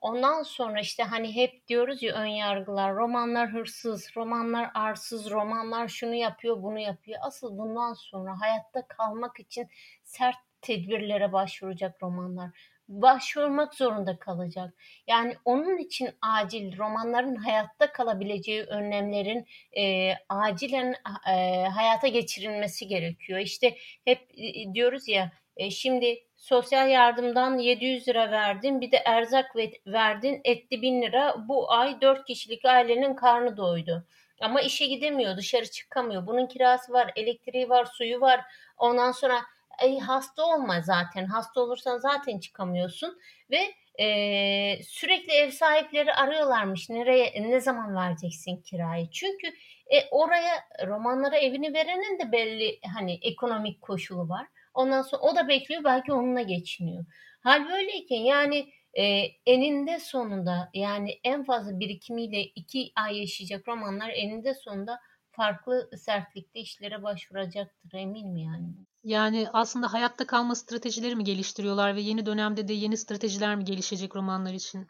Ondan 0.00 0.42
sonra 0.42 0.80
işte 0.80 1.02
hani 1.02 1.34
hep 1.36 1.68
diyoruz 1.68 2.02
ya 2.02 2.14
ön 2.14 2.26
yargılar, 2.26 2.94
romanlar 2.94 3.52
hırsız, 3.52 4.16
romanlar 4.16 4.70
arsız, 4.74 5.30
romanlar 5.30 5.88
şunu 5.88 6.14
yapıyor, 6.14 6.62
bunu 6.62 6.78
yapıyor. 6.78 7.18
Asıl 7.22 7.58
bundan 7.58 7.92
sonra 7.92 8.40
hayatta 8.40 8.86
kalmak 8.88 9.40
için 9.40 9.68
sert 10.04 10.36
tedbirlere 10.62 11.32
başvuracak 11.32 12.02
romanlar 12.02 12.50
başvurmak 12.88 13.74
zorunda 13.74 14.18
kalacak. 14.18 14.74
Yani 15.06 15.36
onun 15.44 15.78
için 15.78 16.10
acil 16.22 16.78
romanların 16.78 17.36
hayatta 17.36 17.92
kalabileceği 17.92 18.62
önlemlerin 18.62 19.46
e, 19.78 20.12
acilen 20.28 20.94
e, 21.30 21.64
hayata 21.68 22.08
geçirilmesi 22.08 22.86
gerekiyor. 22.86 23.38
İşte 23.38 23.76
hep 24.04 24.18
e, 24.34 24.74
diyoruz 24.74 25.08
ya 25.08 25.32
e, 25.56 25.70
şimdi 25.70 26.24
sosyal 26.36 26.90
yardımdan 26.90 27.58
700 27.58 28.08
lira 28.08 28.30
verdin 28.30 28.80
bir 28.80 28.92
de 28.92 28.96
erzak 28.96 29.56
verdin 29.86 30.40
etti 30.44 30.82
1000 30.82 31.02
lira 31.02 31.36
bu 31.48 31.72
ay 31.72 32.00
4 32.00 32.24
kişilik 32.26 32.64
ailenin 32.64 33.14
karnı 33.14 33.56
doydu. 33.56 34.06
Ama 34.40 34.60
işe 34.60 34.86
gidemiyor 34.86 35.36
dışarı 35.36 35.70
çıkamıyor 35.70 36.26
bunun 36.26 36.46
kirası 36.46 36.92
var 36.92 37.12
elektriği 37.16 37.68
var 37.68 37.84
suyu 37.84 38.20
var 38.20 38.40
ondan 38.76 39.12
sonra 39.12 39.40
e, 39.82 39.98
hasta 39.98 40.44
olma 40.44 40.80
zaten. 40.80 41.26
Hasta 41.26 41.60
olursan 41.60 41.98
zaten 41.98 42.38
çıkamıyorsun 42.38 43.18
ve 43.50 43.74
e, 44.04 44.82
sürekli 44.82 45.32
ev 45.32 45.50
sahipleri 45.50 46.14
arıyorlarmış. 46.14 46.90
Nereye 46.90 47.42
ne 47.42 47.60
zaman 47.60 47.96
vereceksin 47.96 48.56
kirayı? 48.56 49.10
Çünkü 49.10 49.46
e, 49.86 50.08
oraya 50.10 50.54
romanlara 50.86 51.36
evini 51.36 51.74
verenin 51.74 52.18
de 52.18 52.32
belli 52.32 52.80
hani 52.94 53.18
ekonomik 53.22 53.80
koşulu 53.82 54.28
var. 54.28 54.46
Ondan 54.74 55.02
sonra 55.02 55.22
o 55.22 55.36
da 55.36 55.48
bekliyor 55.48 55.84
belki 55.84 56.12
onunla 56.12 56.42
geçiniyor. 56.42 57.04
Hal 57.40 57.68
böyleyken 57.68 58.20
yani 58.20 58.72
e, 58.94 59.04
eninde 59.46 59.98
sonunda 60.00 60.70
yani 60.74 61.20
en 61.24 61.44
fazla 61.44 61.80
birikimiyle 61.80 62.42
iki 62.42 62.92
ay 62.96 63.20
yaşayacak 63.20 63.68
romanlar 63.68 64.08
eninde 64.08 64.54
sonunda 64.54 65.00
farklı 65.30 65.90
sertlikte 65.98 66.60
işlere 66.60 67.02
başvuracaktır 67.02 67.98
eminim 67.98 68.36
yani. 68.36 68.87
Yani 69.04 69.46
aslında 69.52 69.92
hayatta 69.92 70.26
kalma 70.26 70.54
stratejileri 70.54 71.16
mi 71.16 71.24
geliştiriyorlar 71.24 71.96
ve 71.96 72.00
yeni 72.00 72.26
dönemde 72.26 72.68
de 72.68 72.72
yeni 72.72 72.96
stratejiler 72.96 73.56
mi 73.56 73.64
gelişecek 73.64 74.16
romanlar 74.16 74.52
için? 74.52 74.88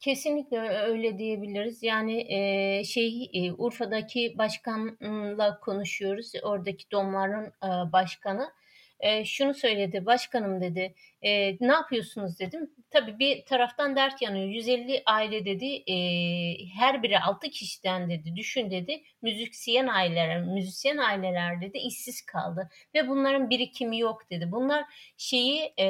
Kesinlikle 0.00 0.58
öyle 0.58 1.18
diyebiliriz. 1.18 1.82
Yani 1.82 2.34
e, 2.34 2.84
şey 2.84 3.30
e, 3.32 3.52
Urfa'daki 3.52 4.34
başkanla 4.38 5.60
konuşuyoruz. 5.60 6.32
Oradaki 6.42 6.90
Domlar'ın 6.90 7.46
e, 7.46 7.92
başkanı 7.92 8.50
e, 9.04 9.24
şunu 9.24 9.54
söyledi. 9.54 10.06
Başkanım 10.06 10.60
dedi. 10.60 10.94
E, 11.22 11.56
ne 11.60 11.72
yapıyorsunuz 11.72 12.38
dedim. 12.38 12.70
Tabii 12.90 13.18
bir 13.18 13.44
taraftan 13.44 13.96
dert 13.96 14.22
yanıyor. 14.22 14.48
150 14.48 15.02
aile 15.06 15.44
dedi. 15.44 15.66
E, 15.86 15.96
her 16.78 17.02
biri 17.02 17.18
6 17.18 17.50
kişiden 17.50 18.10
dedi. 18.10 18.36
Düşün 18.36 18.70
dedi. 18.70 19.02
Müzisyen 19.22 19.86
aileler, 19.86 20.42
müzisyen 20.42 20.96
aileler 20.96 21.60
dedi 21.60 21.78
işsiz 21.78 22.22
kaldı 22.22 22.70
ve 22.94 23.08
bunların 23.08 23.50
birikimi 23.50 23.98
yok 23.98 24.30
dedi. 24.30 24.48
Bunlar 24.52 24.84
şeyi 25.16 25.72
e, 25.78 25.86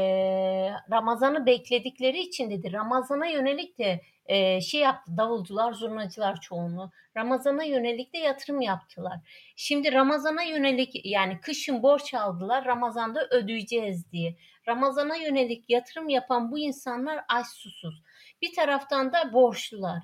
Ramazan'ı 0.91 1.47
bekledikleri 1.47 2.21
için 2.21 2.51
dedi. 2.51 2.73
Ramazan'a 2.73 3.27
yönelik 3.27 3.79
de 3.79 4.01
e, 4.27 4.61
şey 4.61 4.81
yaptı 4.81 5.17
davulcular, 5.17 5.73
zurnacılar 5.73 6.41
çoğunluğu. 6.41 6.91
Ramazan'a 7.17 7.65
yönelik 7.65 8.15
de 8.15 8.19
yatırım 8.19 8.61
yaptılar. 8.61 9.21
Şimdi 9.57 9.93
Ramazan'a 9.93 10.43
yönelik 10.43 11.07
yani 11.07 11.41
kışın 11.41 11.83
borç 11.83 12.15
aldılar 12.15 12.65
Ramazan'da 12.65 13.29
ödeyeceğiz 13.31 14.13
diye. 14.13 14.37
Ramazan'a 14.69 15.17
yönelik 15.17 15.71
yatırım 15.71 16.09
yapan 16.09 16.53
bu 16.53 16.59
insanlar 16.59 17.25
aç 17.29 17.47
susuz. 17.47 18.03
Bir 18.43 18.55
taraftan 18.55 19.13
da 19.13 19.33
borçlular. 19.33 20.03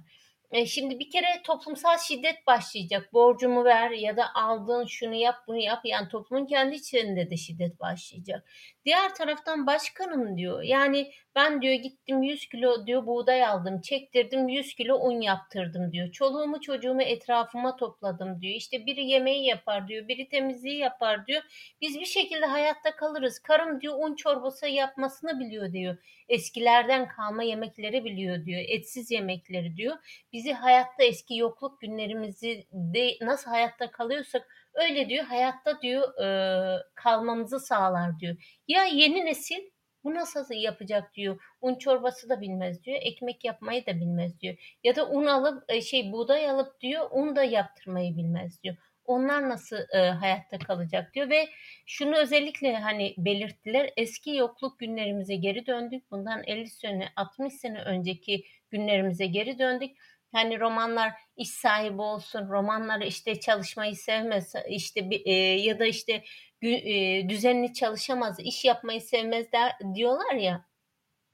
E 0.50 0.66
şimdi 0.66 0.98
bir 0.98 1.10
kere 1.10 1.42
toplumsal 1.44 1.98
şiddet 1.98 2.46
başlayacak. 2.46 3.12
Borcumu 3.12 3.64
ver 3.64 3.90
ya 3.90 4.16
da 4.16 4.34
aldığın 4.34 4.84
şunu 4.84 5.14
yap 5.14 5.36
bunu 5.46 5.58
yap. 5.58 5.80
Yani 5.84 6.08
toplumun 6.08 6.46
kendi 6.46 6.74
içinde 6.74 7.30
de 7.30 7.36
şiddet 7.36 7.80
başlayacak. 7.80 8.44
Diğer 8.84 9.14
taraftan 9.14 9.66
başkanım 9.66 10.36
diyor. 10.38 10.62
Yani 10.62 11.12
ben 11.34 11.62
diyor 11.62 11.74
gittim 11.74 12.22
100 12.22 12.48
kilo 12.48 12.86
diyor 12.86 13.06
buğday 13.06 13.44
aldım. 13.44 13.80
Çektirdim 13.80 14.48
100 14.48 14.74
kilo 14.74 14.98
un 14.98 15.20
yaptırdım 15.20 15.92
diyor. 15.92 16.12
Çoluğumu 16.12 16.60
çocuğumu 16.60 17.02
etrafıma 17.02 17.76
topladım 17.76 18.40
diyor. 18.40 18.54
İşte 18.54 18.86
biri 18.86 19.04
yemeği 19.06 19.46
yapar 19.46 19.88
diyor. 19.88 20.08
Biri 20.08 20.28
temizliği 20.28 20.78
yapar 20.78 21.26
diyor. 21.26 21.42
Biz 21.80 22.00
bir 22.00 22.04
şekilde 22.04 22.46
hayatta 22.46 22.96
kalırız. 22.96 23.38
Karım 23.38 23.80
diyor 23.80 23.94
un 23.98 24.14
çorbası 24.14 24.68
yapmasını 24.68 25.40
biliyor 25.40 25.72
diyor. 25.72 25.96
Eskilerden 26.28 27.08
kalma 27.08 27.42
yemekleri 27.42 28.04
biliyor 28.04 28.44
diyor. 28.44 28.62
Etsiz 28.68 29.10
yemekleri 29.10 29.76
diyor. 29.76 29.96
Bizi 30.32 30.52
hayatta 30.52 31.04
eski 31.04 31.36
yokluk 31.36 31.80
günlerimizi 31.80 32.66
de 32.72 33.16
nasıl 33.22 33.50
hayatta 33.50 33.90
kalıyorsak 33.90 34.59
öyle 34.74 35.08
diyor 35.08 35.24
hayatta 35.24 35.82
diyor 35.82 36.22
e, 36.24 36.82
kalmamızı 36.94 37.60
sağlar 37.60 38.20
diyor. 38.20 38.36
Ya 38.68 38.84
yeni 38.84 39.24
nesil 39.24 39.60
bu 40.04 40.14
nasıl 40.14 40.54
yapacak 40.54 41.14
diyor. 41.14 41.40
Un 41.60 41.74
çorbası 41.74 42.28
da 42.28 42.40
bilmez 42.40 42.84
diyor. 42.84 42.98
Ekmek 43.00 43.44
yapmayı 43.44 43.86
da 43.86 43.96
bilmez 43.96 44.40
diyor. 44.40 44.78
Ya 44.84 44.96
da 44.96 45.08
un 45.10 45.26
alıp 45.26 45.64
e, 45.68 45.80
şey 45.80 46.12
buğday 46.12 46.50
alıp 46.50 46.80
diyor 46.80 47.08
un 47.10 47.36
da 47.36 47.44
yaptırmayı 47.44 48.16
bilmez 48.16 48.62
diyor. 48.62 48.76
Onlar 49.04 49.48
nasıl 49.48 49.76
e, 49.94 49.98
hayatta 50.10 50.58
kalacak 50.58 51.14
diyor 51.14 51.30
ve 51.30 51.48
şunu 51.86 52.16
özellikle 52.16 52.76
hani 52.76 53.14
belirttiler. 53.18 53.90
Eski 53.96 54.30
yokluk 54.36 54.78
günlerimize 54.78 55.34
geri 55.34 55.66
döndük. 55.66 56.10
Bundan 56.10 56.42
50 56.46 56.68
sene 56.70 57.08
60 57.16 57.52
sene 57.52 57.82
önceki 57.82 58.44
günlerimize 58.70 59.26
geri 59.26 59.58
döndük. 59.58 59.96
Hani 60.32 60.60
romanlar 60.60 61.12
iş 61.36 61.50
sahibi 61.50 62.02
olsun, 62.02 62.48
romanları 62.48 63.04
işte 63.06 63.40
çalışmayı 63.40 63.96
sevmez, 63.96 64.54
işte 64.68 65.08
e, 65.24 65.32
ya 65.34 65.78
da 65.78 65.84
işte 65.86 66.24
e, 66.62 67.28
düzenli 67.28 67.74
çalışamaz, 67.74 68.40
iş 68.40 68.64
yapmayı 68.64 69.00
sevmez 69.00 69.52
der, 69.52 69.72
diyorlar 69.94 70.34
ya. 70.34 70.64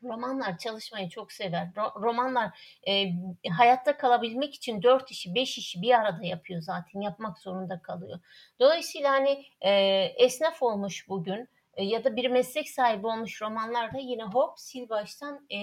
Romanlar 0.02 0.58
çalışmayı 0.58 1.08
çok 1.08 1.32
sever. 1.32 1.66
Ro- 1.76 2.02
romanlar 2.02 2.78
e, 2.88 3.12
hayatta 3.50 3.96
kalabilmek 3.96 4.54
için 4.54 4.82
dört 4.82 5.10
işi, 5.10 5.34
beş 5.34 5.58
işi 5.58 5.82
bir 5.82 5.90
arada 6.00 6.24
yapıyor 6.24 6.60
zaten. 6.60 7.00
Yapmak 7.00 7.38
zorunda 7.38 7.82
kalıyor. 7.82 8.20
Dolayısıyla 8.60 9.10
hani 9.10 9.44
e, 9.60 9.70
esnaf 10.16 10.62
olmuş 10.62 11.08
bugün 11.08 11.48
ya 11.82 12.04
da 12.04 12.16
bir 12.16 12.30
meslek 12.30 12.70
sahibi 12.70 13.06
olmuş 13.06 13.42
romanlarda 13.42 13.98
yine 13.98 14.22
hop 14.22 14.58
sil 14.66 14.84
baştan 14.88 15.46
e, 15.50 15.58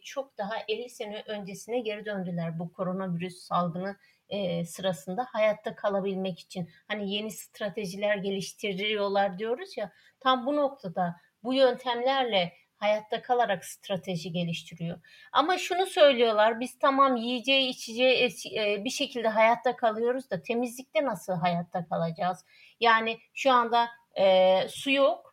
çok 0.00 0.38
daha 0.38 0.54
50 0.68 0.88
sene 0.88 1.22
öncesine 1.26 1.80
geri 1.80 2.04
döndüler 2.04 2.58
bu 2.58 2.72
koronavirüs 2.72 3.36
salgını 3.36 3.96
e, 4.28 4.64
sırasında 4.64 5.26
hayatta 5.32 5.74
kalabilmek 5.74 6.40
için. 6.40 6.70
Hani 6.88 7.14
yeni 7.14 7.30
stratejiler 7.30 8.16
geliştiriyorlar 8.16 9.38
diyoruz 9.38 9.76
ya 9.76 9.92
tam 10.20 10.46
bu 10.46 10.56
noktada 10.56 11.16
bu 11.42 11.54
yöntemlerle 11.54 12.52
hayatta 12.76 13.22
kalarak 13.22 13.64
strateji 13.64 14.32
geliştiriyor. 14.32 15.00
Ama 15.32 15.58
şunu 15.58 15.86
söylüyorlar 15.86 16.60
biz 16.60 16.78
tamam 16.78 17.16
yiyeceği 17.16 17.68
içeceği 17.68 18.28
e, 18.56 18.84
bir 18.84 18.90
şekilde 18.90 19.28
hayatta 19.28 19.76
kalıyoruz 19.76 20.30
da 20.30 20.42
temizlikte 20.42 21.04
nasıl 21.04 21.32
hayatta 21.32 21.86
kalacağız? 21.86 22.44
Yani 22.80 23.18
şu 23.34 23.52
anda 23.52 23.88
e, 24.18 24.68
su 24.68 24.90
yok 24.90 25.23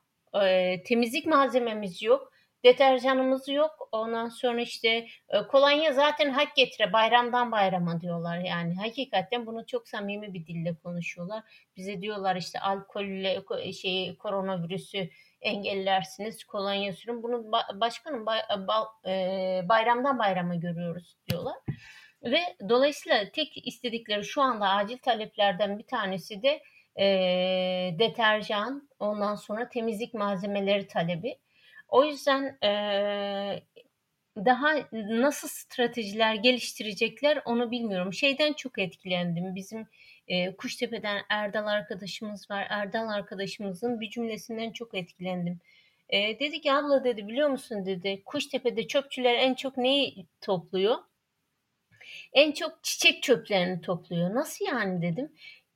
e, 0.43 0.83
temizlik 0.83 1.25
malzememiz 1.25 2.01
yok. 2.01 2.31
Deterjanımız 2.65 3.49
yok. 3.49 3.89
Ondan 3.91 4.29
sonra 4.29 4.61
işte 4.61 5.07
e, 5.29 5.41
kolonya 5.47 5.93
zaten 5.93 6.29
hak 6.29 6.55
getire 6.55 6.93
bayramdan 6.93 7.51
bayrama 7.51 8.01
diyorlar 8.01 8.37
yani. 8.37 8.75
Hakikaten 8.75 9.45
bunu 9.45 9.65
çok 9.65 9.87
samimi 9.87 10.33
bir 10.33 10.47
dille 10.47 10.75
konuşuyorlar. 10.83 11.43
Bize 11.77 12.01
diyorlar 12.01 12.35
işte 12.35 12.59
alkolle 12.59 13.43
şey 13.81 14.17
koronavirüsü 14.17 15.09
engellersiniz 15.41 16.43
kolonya 16.43 16.93
sürün. 16.93 17.23
Bunu 17.23 17.51
başkanım 17.73 18.25
bay, 18.25 18.39
e, 19.05 19.69
bayramdan 19.69 20.19
bayrama 20.19 20.55
görüyoruz 20.55 21.17
diyorlar. 21.29 21.55
Ve 22.23 22.39
dolayısıyla 22.69 23.31
tek 23.31 23.67
istedikleri 23.67 24.23
şu 24.23 24.41
anda 24.41 24.67
acil 24.67 24.97
taleplerden 24.97 25.79
bir 25.79 25.87
tanesi 25.87 26.43
de 26.43 26.61
e, 26.99 27.05
deterjan, 27.99 28.89
ondan 28.99 29.35
sonra 29.35 29.69
temizlik 29.69 30.13
malzemeleri 30.13 30.87
talebi. 30.87 31.37
O 31.87 32.05
yüzden 32.05 32.57
e, 32.63 32.71
daha 34.37 34.73
nasıl 34.93 35.47
stratejiler 35.47 36.35
geliştirecekler 36.35 37.41
onu 37.45 37.71
bilmiyorum. 37.71 38.13
Şeyden 38.13 38.53
çok 38.53 38.79
etkilendim. 38.79 39.55
Bizim 39.55 39.87
e, 40.27 40.55
Kuştepe'den 40.55 41.21
Erdal 41.29 41.67
arkadaşımız 41.67 42.51
var. 42.51 42.67
Erdal 42.69 43.09
arkadaşımızın 43.09 44.01
bir 44.01 44.09
cümlesinden 44.09 44.71
çok 44.71 44.95
etkilendim. 44.95 45.59
E, 46.09 46.39
dedi 46.39 46.61
ki 46.61 46.73
abla 46.73 47.03
dedi 47.03 47.27
biliyor 47.27 47.49
musun 47.49 47.85
dedi 47.85 48.21
Kuştepe'de 48.25 48.87
çöpçüler 48.87 49.33
en 49.33 49.53
çok 49.53 49.77
neyi 49.77 50.25
topluyor? 50.41 50.95
En 52.33 52.51
çok 52.51 52.83
çiçek 52.83 53.23
çöplerini 53.23 53.81
topluyor. 53.81 54.35
Nasıl 54.35 54.65
yani 54.65 55.01
dedim. 55.01 55.31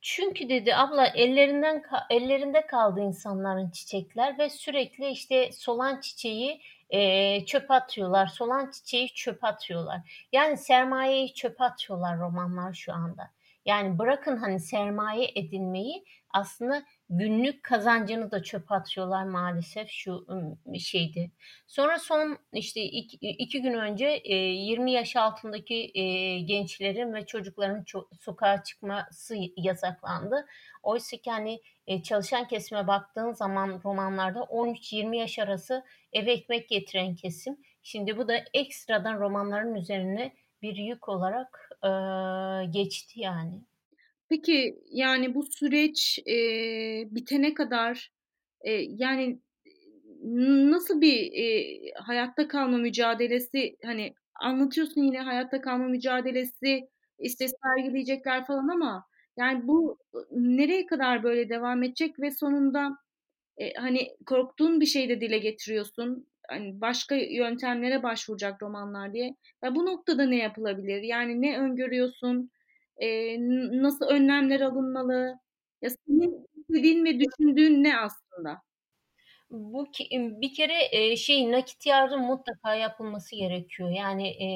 Çünkü 0.07 0.49
dedi 0.49 0.75
abla 0.75 1.07
ellerinden 1.07 1.83
ellerinde 2.09 2.67
kaldı 2.67 3.01
insanların 3.01 3.69
çiçekler 3.69 4.37
ve 4.39 4.49
sürekli 4.49 5.09
işte 5.09 5.51
solan 5.51 5.99
çiçeği 5.99 6.61
e, 6.89 7.45
çöp 7.45 7.71
atıyorlar. 7.71 8.27
Solan 8.27 8.71
çiçeği 8.71 9.13
çöp 9.13 9.43
atıyorlar. 9.43 10.27
Yani 10.31 10.57
sermayeyi 10.57 11.33
çöp 11.33 11.61
atıyorlar 11.61 12.19
romanlar 12.19 12.73
şu 12.73 12.93
anda. 12.93 13.31
Yani 13.65 13.99
bırakın 13.99 14.37
hani 14.37 14.59
sermaye 14.59 15.31
edinmeyi 15.35 16.05
aslında 16.35 16.83
günlük 17.09 17.63
kazancını 17.63 18.31
da 18.31 18.43
çöp 18.43 18.71
atıyorlar 18.71 19.23
maalesef 19.23 19.89
şu 19.89 20.27
şeydi. 20.79 21.31
Sonra 21.67 21.99
son 21.99 22.37
işte 22.53 22.81
iki, 22.81 23.17
iki 23.17 23.61
gün 23.61 23.73
önce 23.73 24.05
e, 24.05 24.35
20 24.35 24.91
yaş 24.91 25.15
altındaki 25.15 25.91
gençlerin 26.45 27.13
ve 27.13 27.25
çocukların 27.25 27.83
ço- 27.83 28.15
sokağa 28.19 28.63
çıkması 28.63 29.35
yasaklandı. 29.57 30.45
Oysa 30.83 31.17
ki 31.17 31.31
hani 31.31 31.61
e, 31.87 32.03
çalışan 32.03 32.47
kesime 32.47 32.87
baktığın 32.87 33.31
zaman 33.33 33.81
romanlarda 33.85 34.39
13-20 34.39 35.15
yaş 35.15 35.39
arası 35.39 35.83
eve 36.13 36.31
ekmek 36.31 36.69
getiren 36.69 37.15
kesim. 37.15 37.57
Şimdi 37.83 38.17
bu 38.17 38.27
da 38.27 38.35
ekstradan 38.53 39.19
romanların 39.19 39.75
üzerine 39.75 40.33
bir 40.61 40.75
yük 40.75 41.09
olarak 41.09 41.69
geçti 42.71 43.19
yani. 43.19 43.61
Peki 44.29 44.79
yani 44.91 45.35
bu 45.35 45.43
süreç 45.43 46.19
e, 46.27 46.35
bitene 47.15 47.53
kadar 47.53 48.11
e, 48.61 48.71
yani 48.73 49.39
nasıl 50.71 51.01
bir 51.01 51.31
e, 51.33 51.91
hayatta 52.03 52.47
kalma 52.47 52.77
mücadelesi 52.77 53.77
hani 53.85 54.13
anlatıyorsun 54.41 55.01
yine 55.01 55.19
hayatta 55.21 55.61
kalma 55.61 55.87
mücadelesi 55.87 56.89
işte 57.19 57.45
sergileyecekler 57.47 58.45
falan 58.45 58.67
ama 58.67 59.05
yani 59.37 59.67
bu 59.67 59.97
nereye 60.31 60.85
kadar 60.85 61.23
böyle 61.23 61.49
devam 61.49 61.83
edecek 61.83 62.19
ve 62.19 62.31
sonunda 62.31 62.97
e, 63.57 63.73
hani 63.73 64.09
korktuğun 64.25 64.81
bir 64.81 64.85
şey 64.85 65.09
de 65.09 65.21
dile 65.21 65.37
getiriyorsun. 65.37 66.27
Hani 66.49 66.81
başka 66.81 67.15
yöntemlere 67.15 68.03
başvuracak 68.03 68.63
romanlar 68.63 69.13
diye. 69.13 69.35
Ya 69.63 69.75
bu 69.75 69.85
noktada 69.85 70.25
ne 70.25 70.37
yapılabilir? 70.37 71.01
Yani 71.01 71.41
ne 71.41 71.59
öngörüyorsun? 71.59 72.51
E, 72.97 73.37
nasıl 73.81 74.05
önlemler 74.07 74.61
alınmalı? 74.61 75.39
Ya 75.81 75.89
senin 75.89 76.47
istediğin 76.57 77.05
ve 77.05 77.19
düşündüğün 77.19 77.83
ne 77.83 77.99
aslında? 77.99 78.61
Bu 79.51 79.87
bir 80.41 80.53
kere 80.53 81.15
şey 81.17 81.51
nakit 81.51 81.85
yardım 81.85 82.21
mutlaka 82.21 82.75
yapılması 82.75 83.35
gerekiyor. 83.35 83.89
Yani 83.91 84.27
e, 84.29 84.47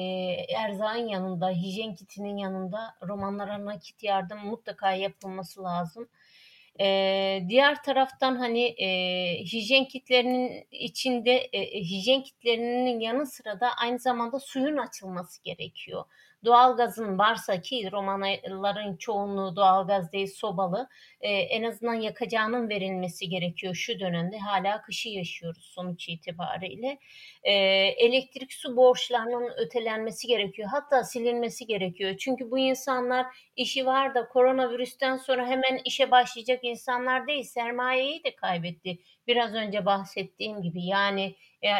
erzağın 0.56 1.08
yanında, 1.08 1.50
hijyen 1.50 1.94
kitinin 1.94 2.36
yanında 2.36 2.78
romanlara 3.08 3.64
nakit 3.66 4.02
yardım 4.02 4.38
mutlaka 4.46 4.92
yapılması 4.92 5.62
lazım. 5.64 6.08
Ee, 6.80 7.42
diğer 7.48 7.82
taraftan 7.82 8.36
hani 8.36 8.64
e, 8.64 8.88
hijyen 9.44 9.84
kitlerinin 9.84 10.66
içinde 10.70 11.32
e, 11.52 11.80
hijyen 11.80 12.22
kitlerinin 12.22 13.00
yanı 13.00 13.26
sıra 13.26 13.60
da 13.60 13.68
aynı 13.82 13.98
zamanda 13.98 14.40
suyun 14.40 14.76
açılması 14.76 15.42
gerekiyor. 15.44 16.04
Doğalgazın 16.44 17.18
varsa 17.18 17.60
ki 17.60 17.88
romanların 17.92 18.96
çoğunluğu 18.96 19.56
doğalgaz 19.56 20.12
değil 20.12 20.26
sobalı 20.26 20.88
e, 21.20 21.30
en 21.30 21.62
azından 21.62 21.94
yakacağının 21.94 22.68
verilmesi 22.68 23.28
gerekiyor 23.28 23.74
şu 23.74 24.00
dönemde. 24.00 24.38
Hala 24.38 24.82
kışı 24.82 25.08
yaşıyoruz 25.08 25.64
sonuç 25.64 26.08
itibariyle. 26.08 26.98
E, 27.42 27.52
elektrik 27.96 28.52
su 28.52 28.76
borçlarının 28.76 29.50
ötelenmesi 29.56 30.26
gerekiyor. 30.26 30.68
Hatta 30.72 31.04
silinmesi 31.04 31.66
gerekiyor. 31.66 32.16
Çünkü 32.16 32.50
bu 32.50 32.58
insanlar 32.58 33.26
işi 33.56 33.86
var 33.86 34.14
da 34.14 34.28
koronavirüsten 34.28 35.16
sonra 35.16 35.46
hemen 35.46 35.80
işe 35.84 36.10
başlayacak 36.10 36.58
insanlar 36.62 37.26
değil. 37.26 37.44
Sermayeyi 37.44 38.24
de 38.24 38.36
kaybetti. 38.36 38.98
Biraz 39.26 39.54
önce 39.54 39.86
bahsettiğim 39.86 40.62
gibi 40.62 40.86
yani 40.86 41.36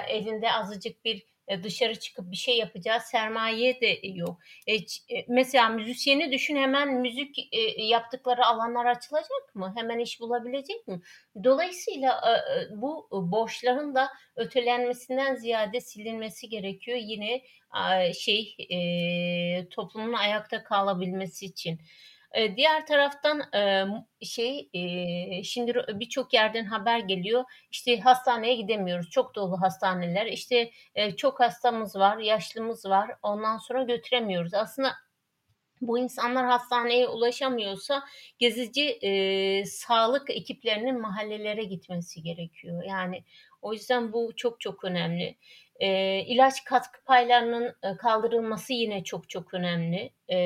elinde 0.09 0.53
azıcık 0.53 1.05
bir 1.05 1.30
e, 1.51 1.63
dışarı 1.63 1.95
çıkıp 1.95 2.31
bir 2.31 2.37
şey 2.37 2.59
yapacağı 2.59 3.01
sermaye 3.01 3.81
de 3.81 4.01
yok. 4.03 4.39
E, 4.67 4.75
e, 4.75 5.25
mesela 5.29 5.69
müzisyeni 5.69 6.33
düşün 6.33 6.57
hemen 6.57 6.95
müzik 6.95 7.49
e, 7.53 7.83
yaptıkları 7.83 8.47
alanlar 8.47 8.87
açılacak 8.87 9.55
mı? 9.55 9.73
Hemen 9.77 9.99
iş 9.99 10.21
bulabilecek 10.21 10.89
mi? 10.89 11.01
Dolayısıyla 11.45 12.21
e, 12.27 12.31
e 12.31 12.81
bu 12.81 13.09
borçların 13.13 13.95
da 13.95 14.09
ötelenmesinden 14.37 15.35
ziyade 15.35 15.81
silinmesi 15.81 16.49
gerekiyor. 16.49 16.99
Yine 17.01 17.43
e, 17.93 18.13
şey 18.15 18.57
e, 18.71 19.69
toplumun 19.69 20.13
ayakta 20.13 20.65
kalabilmesi 20.65 21.47
için. 21.47 21.81
Diğer 22.57 22.87
taraftan 22.87 23.43
şey 24.23 24.71
şimdi 25.45 25.75
birçok 25.89 26.35
yerden 26.35 26.65
haber 26.65 26.99
geliyor. 26.99 27.45
İşte 27.71 28.01
hastaneye 28.01 28.55
gidemiyoruz. 28.55 29.11
Çok 29.11 29.35
dolu 29.35 29.61
hastaneler. 29.61 30.27
İşte 30.27 30.71
çok 31.17 31.41
hastamız 31.41 31.97
var, 31.97 32.19
yaşlımız 32.19 32.87
var. 32.87 33.11
Ondan 33.23 33.59
sonra 33.59 33.83
götüremiyoruz. 33.83 34.55
Aslında 34.55 34.93
bu 35.81 35.99
insanlar 35.99 36.47
hastaneye 36.47 37.09
ulaşamıyorsa 37.09 38.03
gezici 38.39 38.99
e, 39.03 39.65
sağlık 39.65 40.31
ekiplerinin 40.31 41.01
mahallelere 41.01 41.65
gitmesi 41.65 42.23
gerekiyor. 42.23 42.83
Yani 42.89 43.25
o 43.63 43.73
yüzden 43.73 44.13
bu 44.13 44.33
çok 44.37 44.61
çok 44.61 44.85
önemli. 44.85 45.37
E, 45.81 46.19
ilaç 46.21 46.65
katkı 46.65 47.05
paylarının 47.05 47.75
kaldırılması 47.99 48.73
yine 48.73 49.05
çok 49.05 49.29
çok 49.29 49.55
önemli. 49.55 50.11
E, 50.33 50.37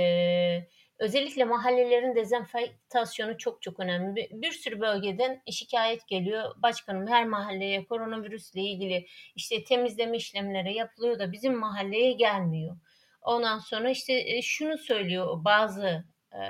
Özellikle 1.05 1.45
mahallelerin 1.45 2.14
dezenfektasyonu 2.14 3.38
çok 3.38 3.62
çok 3.62 3.81
önemli. 3.81 4.17
Bir, 4.17 4.29
bir 4.31 4.53
sürü 4.53 4.81
bölgeden 4.81 5.43
şikayet 5.51 6.09
geliyor. 6.09 6.55
Başkanım 6.57 7.07
her 7.07 7.27
mahalleye 7.27 7.85
koronavirüsle 7.85 8.61
ilgili 8.61 9.07
işte 9.35 9.64
temizleme 9.64 10.17
işlemleri 10.17 10.75
yapılıyor 10.75 11.19
da 11.19 11.33
bizim 11.33 11.59
mahalleye 11.59 12.12
gelmiyor. 12.12 12.77
Ondan 13.23 13.59
sonra 13.59 13.90
işte 13.90 14.12
e, 14.12 14.43
şunu 14.43 14.79
söylüyor 14.79 15.45
bazı 15.45 16.05
e, 16.33 16.40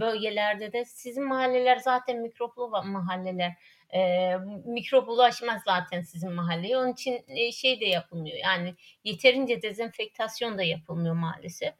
bölgelerde 0.00 0.72
de 0.72 0.84
sizin 0.84 1.24
mahalleler 1.24 1.76
zaten 1.76 2.20
mikroplu 2.20 2.68
mahalleler. 2.68 3.52
E, 3.94 4.36
mikrop 4.64 5.08
ulaşmaz 5.08 5.62
zaten 5.64 6.02
sizin 6.02 6.32
mahalleye. 6.32 6.78
Onun 6.78 6.92
için 6.92 7.24
e, 7.28 7.52
şey 7.52 7.80
de 7.80 7.84
yapılmıyor. 7.84 8.38
Yani 8.38 8.74
yeterince 9.04 9.62
dezenfektasyon 9.62 10.58
da 10.58 10.62
yapılmıyor 10.62 11.14
maalesef. 11.14 11.74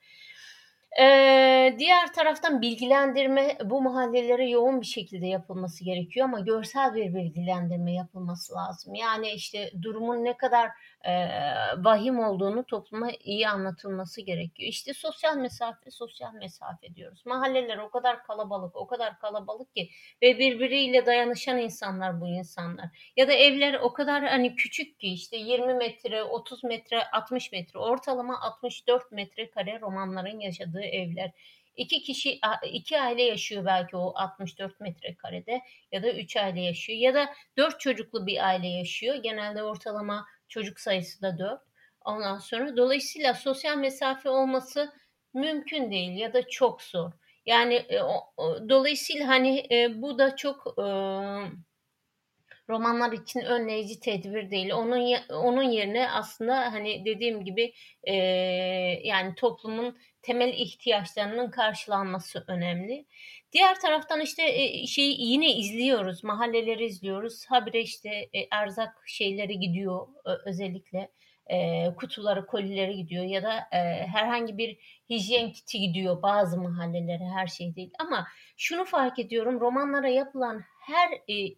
Ee, 1.00 1.76
diğer 1.78 2.12
taraftan 2.12 2.62
bilgilendirme 2.62 3.58
bu 3.64 3.82
mahallelere 3.82 4.48
yoğun 4.48 4.80
bir 4.80 4.86
şekilde 4.86 5.26
yapılması 5.26 5.84
gerekiyor 5.84 6.26
ama 6.26 6.40
görsel 6.40 6.94
bir 6.94 7.14
bilgilendirme 7.14 7.94
yapılması 7.94 8.54
lazım. 8.54 8.94
Yani 8.94 9.30
işte 9.30 9.70
durumun 9.82 10.24
ne 10.24 10.36
kadar 10.36 10.70
e, 11.06 11.28
vahim 11.76 12.18
olduğunu 12.18 12.64
topluma 12.64 13.10
iyi 13.24 13.48
anlatılması 13.48 14.20
gerekiyor. 14.20 14.68
İşte 14.68 14.94
sosyal 14.94 15.36
mesafe, 15.36 15.90
sosyal 15.90 16.32
mesafe 16.34 16.94
diyoruz. 16.94 17.26
Mahalleler 17.26 17.78
o 17.78 17.90
kadar 17.90 18.22
kalabalık, 18.22 18.76
o 18.76 18.86
kadar 18.86 19.18
kalabalık 19.18 19.74
ki 19.74 19.90
ve 20.22 20.38
birbiriyle 20.38 21.06
dayanışan 21.06 21.58
insanlar 21.58 22.20
bu 22.20 22.28
insanlar. 22.28 23.12
Ya 23.16 23.28
da 23.28 23.32
evler 23.32 23.74
o 23.74 23.92
kadar 23.92 24.24
hani 24.24 24.54
küçük 24.54 25.00
ki 25.00 25.12
işte 25.12 25.36
20 25.36 25.74
metre, 25.74 26.22
30 26.22 26.64
metre, 26.64 27.04
60 27.12 27.52
metre, 27.52 27.78
ortalama 27.78 28.40
64 28.40 29.12
metrekare 29.12 29.80
romanların 29.80 30.40
yaşadığı 30.40 30.82
evler. 30.82 31.30
İki 31.76 32.02
kişi, 32.02 32.40
iki 32.72 33.00
aile 33.00 33.22
yaşıyor 33.22 33.64
belki 33.64 33.96
o 33.96 34.12
64 34.16 34.80
metrekarede 34.80 35.60
ya 35.92 36.02
da 36.02 36.12
üç 36.12 36.36
aile 36.36 36.60
yaşıyor 36.60 36.98
ya 36.98 37.14
da 37.14 37.34
dört 37.56 37.80
çocuklu 37.80 38.26
bir 38.26 38.46
aile 38.48 38.68
yaşıyor. 38.68 39.14
Genelde 39.14 39.62
ortalama 39.62 40.26
çocuk 40.48 40.80
sayısı 40.80 41.22
da 41.22 41.38
dört. 41.38 41.62
Ondan 42.00 42.38
sonra 42.38 42.76
dolayısıyla 42.76 43.34
sosyal 43.34 43.76
mesafe 43.76 44.30
olması 44.30 44.92
mümkün 45.34 45.90
değil 45.90 46.18
ya 46.18 46.32
da 46.32 46.48
çok 46.48 46.82
zor. 46.82 47.12
Yani 47.46 47.74
e, 47.74 48.02
o, 48.02 48.32
o, 48.36 48.68
dolayısıyla 48.68 49.28
hani 49.28 49.66
e, 49.70 50.02
bu 50.02 50.18
da 50.18 50.36
çok 50.36 50.74
e, 50.78 50.84
romanlar 52.68 53.12
için 53.12 53.40
önleyici 53.40 54.00
tedbir 54.00 54.50
değil. 54.50 54.70
Onun 54.70 55.16
onun 55.30 55.62
yerine 55.62 56.10
aslında 56.10 56.72
hani 56.72 57.04
dediğim 57.04 57.44
gibi 57.44 57.72
e, 58.02 58.14
yani 59.04 59.34
toplumun 59.34 59.98
temel 60.24 60.52
ihtiyaçlarının 60.54 61.50
karşılanması 61.50 62.44
önemli. 62.48 63.06
Diğer 63.52 63.80
taraftan 63.80 64.20
işte 64.20 64.42
e, 64.42 64.86
şeyi 64.86 65.22
yine 65.22 65.54
izliyoruz, 65.56 66.24
mahalleleri 66.24 66.84
izliyoruz. 66.84 67.46
Habire 67.46 67.80
işte 67.80 68.08
e, 68.08 68.46
erzak 68.50 69.02
şeyleri 69.06 69.58
gidiyor 69.58 70.08
özellikle 70.46 71.10
e, 71.46 71.86
kutuları, 71.96 72.46
kolileri 72.46 72.96
gidiyor 72.96 73.24
ya 73.24 73.42
da 73.42 73.58
e, 73.72 74.06
herhangi 74.06 74.58
bir 74.58 74.78
hijyen 75.10 75.52
kiti 75.52 75.80
gidiyor 75.80 76.22
bazı 76.22 76.60
mahallelere 76.60 77.24
her 77.34 77.46
şey 77.46 77.76
değil. 77.76 77.90
Ama 77.98 78.26
şunu 78.56 78.84
fark 78.84 79.18
ediyorum 79.18 79.60
romanlara 79.60 80.08
yapılan 80.08 80.62
her 80.80 81.10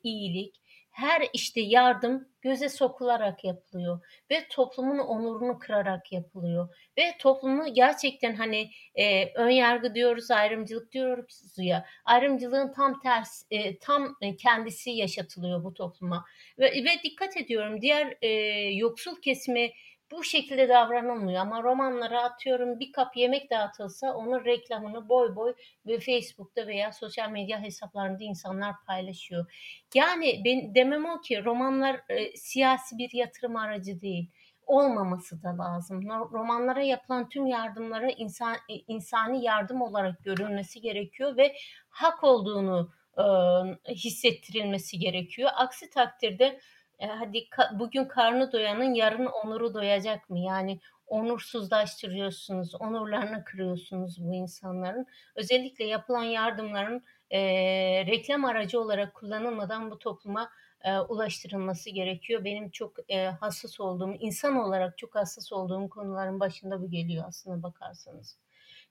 iyilik, 0.03 0.57
her 0.97 1.29
işte 1.33 1.61
yardım 1.61 2.29
göze 2.41 2.69
sokularak 2.69 3.45
yapılıyor 3.45 4.01
ve 4.31 4.47
toplumun 4.51 4.99
onurunu 4.99 5.59
kırarak 5.59 6.13
yapılıyor 6.13 6.69
ve 6.99 7.15
toplumu 7.19 7.75
gerçekten 7.75 8.35
hani 8.35 8.71
e, 8.95 9.33
ön 9.35 9.49
yargı 9.49 9.95
diyoruz, 9.95 10.31
ayrımcılık 10.31 10.93
diyoruz 10.93 11.55
ya 11.59 11.87
ayrımcılığın 12.05 12.73
tam 12.73 13.01
tersi 13.01 13.47
e, 13.51 13.79
tam 13.79 14.17
kendisi 14.39 14.91
yaşatılıyor 14.91 15.65
bu 15.65 15.75
topluma 15.75 16.25
ve, 16.59 16.71
ve 16.85 17.03
dikkat 17.05 17.37
ediyorum 17.37 17.81
diğer 17.81 18.17
e, 18.23 18.29
yoksul 18.75 19.21
kesimi 19.21 19.73
bu 20.11 20.25
şekilde 20.25 20.69
davranılmıyor 20.69 21.41
ama 21.41 21.63
romanlara 21.63 22.23
atıyorum 22.23 22.81
bir 22.81 22.93
kap 22.93 23.17
yemek 23.17 23.51
dağıtılsa 23.51 24.15
onun 24.15 24.45
reklamını 24.45 25.09
boy 25.09 25.37
boy 25.37 25.55
ve 25.87 26.01
Facebook'ta 26.01 26.67
veya 26.67 26.93
sosyal 26.93 27.31
medya 27.31 27.63
hesaplarında 27.63 28.25
insanlar 28.25 28.75
paylaşıyor. 28.87 29.53
Yani 29.95 30.43
ben 30.45 30.75
demem 30.75 31.05
o 31.05 31.21
ki 31.21 31.45
romanlar 31.45 32.01
e, 32.09 32.37
siyasi 32.37 32.99
bir 32.99 33.11
yatırım 33.13 33.57
aracı 33.57 34.01
değil. 34.01 34.31
Olmaması 34.67 35.43
da 35.43 35.59
lazım. 35.59 36.03
Romanlara 36.33 36.83
yapılan 36.83 37.29
tüm 37.29 37.47
yardımlara 37.47 38.11
insan, 38.11 38.55
e, 38.55 38.75
insani 38.89 39.45
yardım 39.45 39.83
olarak 39.83 40.25
görülmesi 40.25 40.81
gerekiyor 40.81 41.37
ve 41.37 41.57
hak 41.89 42.25
olduğunu 42.25 42.91
e, 43.19 43.25
hissettirilmesi 43.95 44.99
gerekiyor. 44.99 45.51
Aksi 45.55 45.91
takdirde 45.91 46.61
e, 46.99 47.07
hadi 47.07 47.51
ka, 47.51 47.71
bugün 47.79 48.05
karnı 48.05 48.53
doyanın 48.53 48.95
yarın 48.95 49.27
onuru 49.27 49.75
doyacak 49.75 50.31
mı? 50.31 50.39
Yani 50.39 50.81
onursuzlaştırıyorsunuz, 51.07 52.75
onurlarını 52.75 53.45
kırıyorsunuz 53.45 54.17
bu 54.21 54.35
insanların. 54.35 55.07
Özellikle 55.37 55.85
yapılan 55.85 56.25
yardımların 56.25 57.05
e, 57.31 57.41
reklam 58.07 58.45
aracı 58.45 58.81
olarak 58.81 59.15
kullanılmadan 59.15 59.91
bu 59.91 59.99
topluma 59.99 60.51
e, 60.85 60.99
ulaştırılması 60.99 61.91
gerekiyor. 61.91 62.45
Benim 62.45 62.71
çok 62.71 63.11
e, 63.11 63.27
hassas 63.27 63.81
olduğum, 63.81 64.15
insan 64.21 64.57
olarak 64.57 64.99
çok 64.99 65.15
hassas 65.15 65.53
olduğum 65.53 65.89
konuların 65.89 66.41
başında 66.41 66.83
bu 66.83 66.91
geliyor 66.91 67.25
aslında 67.29 67.63
bakarsanız. 67.63 68.39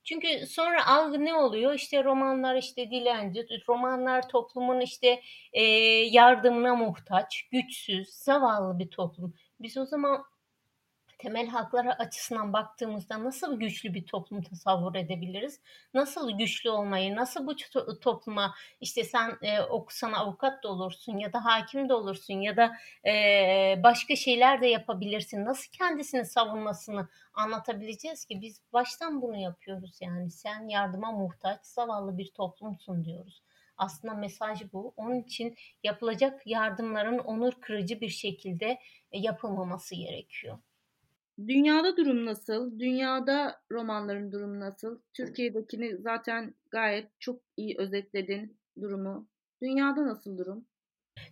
Çünkü 0.06 0.48
sonra 0.48 0.88
algı 0.88 1.26
ne 1.26 1.34
oluyor? 1.36 1.74
İşte 1.74 2.04
romanlar 2.04 2.56
işte 2.56 2.92
dilenci, 2.92 3.48
romanlar 3.70 4.30
toplumun 4.30 4.82
işte 4.82 5.22
e, 5.54 5.64
yardımına 6.12 6.76
muhtaç, 6.76 7.48
güçsüz, 7.52 8.10
zavallı 8.10 8.80
bir 8.80 8.90
toplum. 8.90 9.34
Biz 9.60 9.78
o 9.78 9.86
zaman 9.86 10.26
temel 11.18 11.48
haklara 11.48 11.94
açısından 11.94 12.54
baktığımızda 12.54 13.24
nasıl 13.24 13.60
güçlü 13.60 13.94
bir 13.94 14.06
toplum 14.06 14.42
tasavvur 14.42 14.96
edebiliriz? 14.96 15.60
Nasıl 15.94 16.38
güçlü 16.38 16.70
olmayı, 16.70 17.16
nasıl 17.16 17.48
bu 17.48 17.56
topluma 18.02 18.56
işte 18.82 19.04
sen 19.04 19.38
e, 19.42 19.62
okusan 19.62 20.14
avukat 20.14 20.64
da 20.64 20.70
olursun 20.70 21.18
ya 21.18 21.34
da 21.34 21.46
hakim 21.46 21.90
de 21.90 21.94
olursun 21.94 22.42
ya 22.42 22.58
da 22.58 22.76
e, 23.06 23.84
başka 23.84 24.16
şeyler 24.16 24.62
de 24.62 24.68
yapabilirsin. 24.68 25.46
Nasıl 25.46 25.72
kendisini 25.72 26.26
savunmasını 26.26 27.08
anlatabileceğiz 27.34 28.26
ki 28.26 28.42
biz 28.42 28.62
baştan 28.74 29.22
bunu 29.22 29.38
yapıyoruz 29.38 29.98
yani 30.02 30.32
sen 30.32 30.68
yardıma 30.68 31.12
muhtaç 31.12 31.66
zavallı 31.66 32.18
bir 32.18 32.32
toplumsun 32.32 33.06
diyoruz. 33.06 33.42
Aslında 33.78 34.14
mesaj 34.14 34.74
bu. 34.74 34.94
Onun 34.98 35.16
için 35.16 35.56
yapılacak 35.84 36.48
yardımların 36.48 37.18
onur 37.18 37.54
kırıcı 37.62 38.02
bir 38.02 38.10
şekilde 38.10 38.80
yapılmaması 39.12 39.96
gerekiyor. 39.96 40.58
Dünyada 41.40 41.98
durum 41.98 42.26
nasıl? 42.26 42.80
Dünyada 42.80 43.62
romanların 43.72 44.32
durumu 44.32 44.60
nasıl? 44.60 45.00
Türkiye'dekini 45.14 45.98
zaten 45.98 46.56
gayet 46.72 47.10
çok 47.20 47.42
iyi 47.58 47.76
özetledin 47.78 48.58
durumu. 48.82 49.28
Dünyada 49.62 50.08
nasıl 50.08 50.38
durum? 50.38 50.66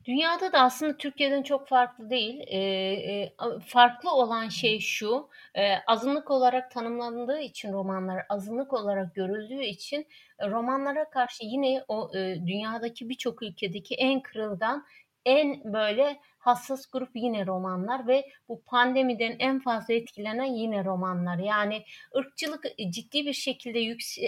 Dünyada 0.06 0.52
da 0.52 0.60
aslında 0.60 0.98
Türkiye'den 0.98 1.44
çok 1.44 1.68
farklı 1.68 2.10
değil. 2.10 2.40
E, 2.48 2.58
e, 2.58 3.34
farklı 3.68 4.12
olan 4.12 4.50
şey 4.50 4.80
şu, 4.80 5.30
e, 5.56 5.76
azınlık 5.88 6.32
olarak 6.32 6.72
tanımlandığı 6.72 7.40
için 7.40 7.74
romanlar, 7.74 8.26
azınlık 8.30 8.74
olarak 8.74 9.16
görüldüğü 9.16 9.64
için 9.64 10.08
romanlara 10.42 11.10
karşı 11.10 11.44
yine 11.46 11.84
o 11.88 12.12
e, 12.18 12.36
dünyadaki 12.48 13.10
birçok 13.10 13.44
ülkedeki 13.44 13.96
en 13.96 14.22
kırılgan, 14.22 14.86
en 15.26 15.74
böyle 15.74 16.20
hassas 16.44 16.86
grup 16.92 17.10
yine 17.16 17.46
romanlar 17.46 18.08
ve 18.08 18.26
bu 18.50 18.64
pandemiden 18.64 19.36
en 19.40 19.60
fazla 19.60 19.94
etkilenen 19.94 20.54
yine 20.54 20.86
romanlar. 20.86 21.38
Yani 21.38 21.84
ırkçılık 22.18 22.66
e, 22.78 22.92
ciddi 22.92 23.26
bir 23.26 23.34
şekilde 23.34 23.80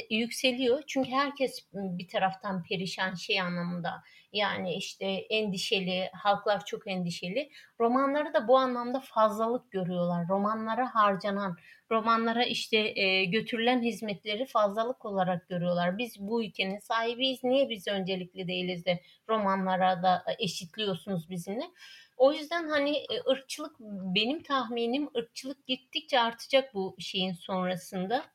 yükseliyor. 0.10 0.84
Çünkü 0.88 1.12
herkes 1.12 1.68
bir 1.74 2.08
taraftan 2.08 2.64
perişan 2.64 3.14
şey 3.14 3.42
anlamında. 3.42 4.04
Yani 4.34 4.76
işte 4.76 5.06
endişeli, 5.06 6.10
halklar 6.14 6.66
çok 6.66 6.88
endişeli. 6.88 7.50
Romanları 7.80 8.34
da 8.34 8.48
bu 8.48 8.58
anlamda 8.58 9.00
fazlalık 9.00 9.72
görüyorlar. 9.72 10.28
Romanlara 10.30 10.96
harcanan, 10.96 11.58
romanlara 11.92 12.46
işte 12.46 12.78
e, 13.00 13.26
götürülen 13.26 13.82
hizmetleri 13.82 14.46
fazlalık 14.46 15.06
olarak 15.06 15.50
görüyorlar. 15.50 15.98
Biz 15.98 16.20
bu 16.20 16.44
ülkenin 16.44 16.80
sahibiyiz. 16.80 17.44
Niye 17.44 17.70
biz 17.70 17.88
öncelikli 17.88 18.48
değiliz 18.48 18.86
de 18.86 19.02
romanlara 19.30 20.04
da 20.04 20.24
eşitliyorsunuz 20.40 21.30
bizimle? 21.30 21.64
O 22.18 22.34
yüzden 22.34 22.70
hani 22.70 22.98
e, 22.98 23.30
ırkçılık 23.30 23.76
benim 24.16 24.44
tahminim 24.44 25.10
ırkçılık 25.18 25.68
gittikçe 25.68 26.20
artacak 26.20 26.74
bu 26.74 26.96
şeyin 27.00 27.34
sonrasında. 27.34 28.26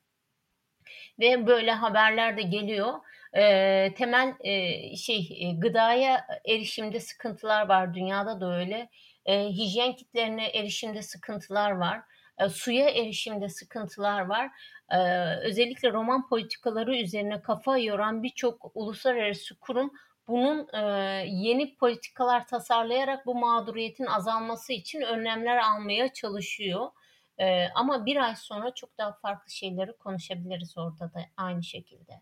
Ve 1.20 1.46
böyle 1.46 1.72
haberler 1.72 2.36
de 2.36 2.42
geliyor. 2.42 2.94
E, 3.36 3.94
temel 3.94 4.34
e, 4.40 4.96
şey 4.96 5.52
gıdaya 5.58 6.26
erişimde 6.48 7.00
sıkıntılar 7.00 7.68
var 7.68 7.94
dünyada 7.94 8.40
da 8.40 8.56
öyle. 8.56 8.90
E, 9.26 9.48
hijyen 9.48 9.96
kitlerine 9.96 10.46
erişimde 10.46 11.02
sıkıntılar 11.02 11.70
var. 11.70 12.00
E, 12.38 12.48
suya 12.48 12.88
erişimde 12.88 13.48
sıkıntılar 13.48 14.20
var. 14.20 14.50
E, 14.90 14.98
özellikle 15.36 15.92
roman 15.92 16.28
politikaları 16.28 16.96
üzerine 16.96 17.42
kafa 17.42 17.78
yoran 17.78 18.22
birçok 18.22 18.70
uluslararası 18.74 19.58
kurum 19.58 19.92
bunun 20.30 20.68
e, 20.72 20.80
yeni 21.26 21.76
politikalar 21.76 22.46
tasarlayarak 22.46 23.26
bu 23.26 23.34
mağduriyetin 23.34 24.06
azalması 24.06 24.72
için 24.72 25.00
önlemler 25.00 25.56
almaya 25.56 26.12
çalışıyor. 26.12 26.90
E, 27.38 27.68
ama 27.74 28.06
bir 28.06 28.16
ay 28.16 28.36
sonra 28.36 28.74
çok 28.74 28.98
daha 28.98 29.12
farklı 29.12 29.50
şeyleri 29.50 29.96
konuşabiliriz 29.96 30.78
orada 30.78 31.14
da 31.14 31.20
aynı 31.36 31.62
şekilde. 31.62 32.12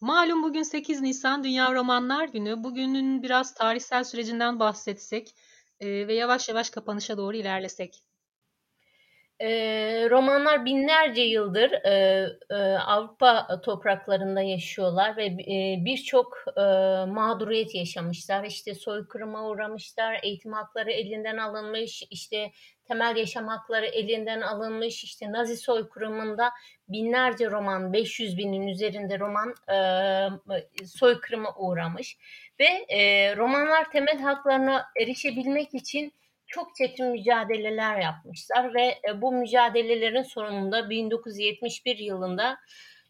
Malum 0.00 0.42
bugün 0.42 0.62
8 0.62 1.00
Nisan 1.00 1.44
Dünya 1.44 1.72
Romanlar 1.72 2.24
Günü. 2.24 2.64
Bugünün 2.64 3.22
biraz 3.22 3.54
tarihsel 3.54 4.04
sürecinden 4.04 4.60
bahsetsek 4.60 5.34
e, 5.80 6.08
ve 6.08 6.14
yavaş 6.14 6.48
yavaş 6.48 6.70
kapanışa 6.70 7.16
doğru 7.16 7.36
ilerlesek. 7.36 8.04
E, 9.40 9.48
romanlar 10.10 10.64
binlerce 10.64 11.22
yıldır 11.22 11.72
e, 11.72 12.26
e, 12.50 12.54
Avrupa 12.76 13.60
topraklarında 13.60 14.42
yaşıyorlar 14.42 15.16
ve 15.16 15.24
e, 15.26 15.84
birçok 15.84 16.44
e, 16.56 16.60
mağduriyet 17.06 17.74
yaşamışlar. 17.74 18.44
İşte 18.44 18.74
soykırıma 18.74 19.48
uğramışlar, 19.48 20.20
eğitim 20.22 20.52
hakları 20.52 20.90
elinden 20.90 21.36
alınmış, 21.36 22.02
işte 22.10 22.50
temel 22.84 23.16
yaşam 23.16 23.48
hakları 23.48 23.86
elinden 23.86 24.40
alınmış. 24.40 25.04
İşte 25.04 25.32
Nazi 25.32 25.56
soykırımında 25.56 26.50
binlerce 26.88 27.50
roman, 27.50 27.92
500 27.92 28.38
binin 28.38 28.66
üzerinde 28.66 29.18
roman 29.18 29.54
e, 29.68 30.86
soykırıma 30.86 31.54
uğramış. 31.56 32.18
Ve 32.60 32.64
e, 32.88 33.36
romanlar 33.36 33.90
temel 33.90 34.18
haklarına 34.20 34.86
erişebilmek 35.02 35.74
için 35.74 36.12
çok 36.50 36.76
çetin 36.76 37.06
mücadeleler 37.06 38.00
yapmışlar 38.00 38.74
ve 38.74 38.98
e, 39.08 39.22
bu 39.22 39.32
mücadelelerin 39.32 40.22
sonunda 40.22 40.90
1971 40.90 41.98
yılında 41.98 42.58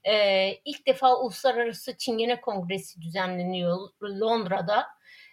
e, 0.05 0.55
ilk 0.65 0.87
defa 0.87 1.17
Uluslararası 1.17 1.97
Çingene 1.97 2.41
Kongresi 2.41 3.03
düzenleniyor 3.03 3.79
Londra'da 4.03 4.87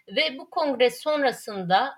ve 0.08 0.38
bu 0.38 0.50
kongre 0.50 0.90
sonrasında 0.90 1.94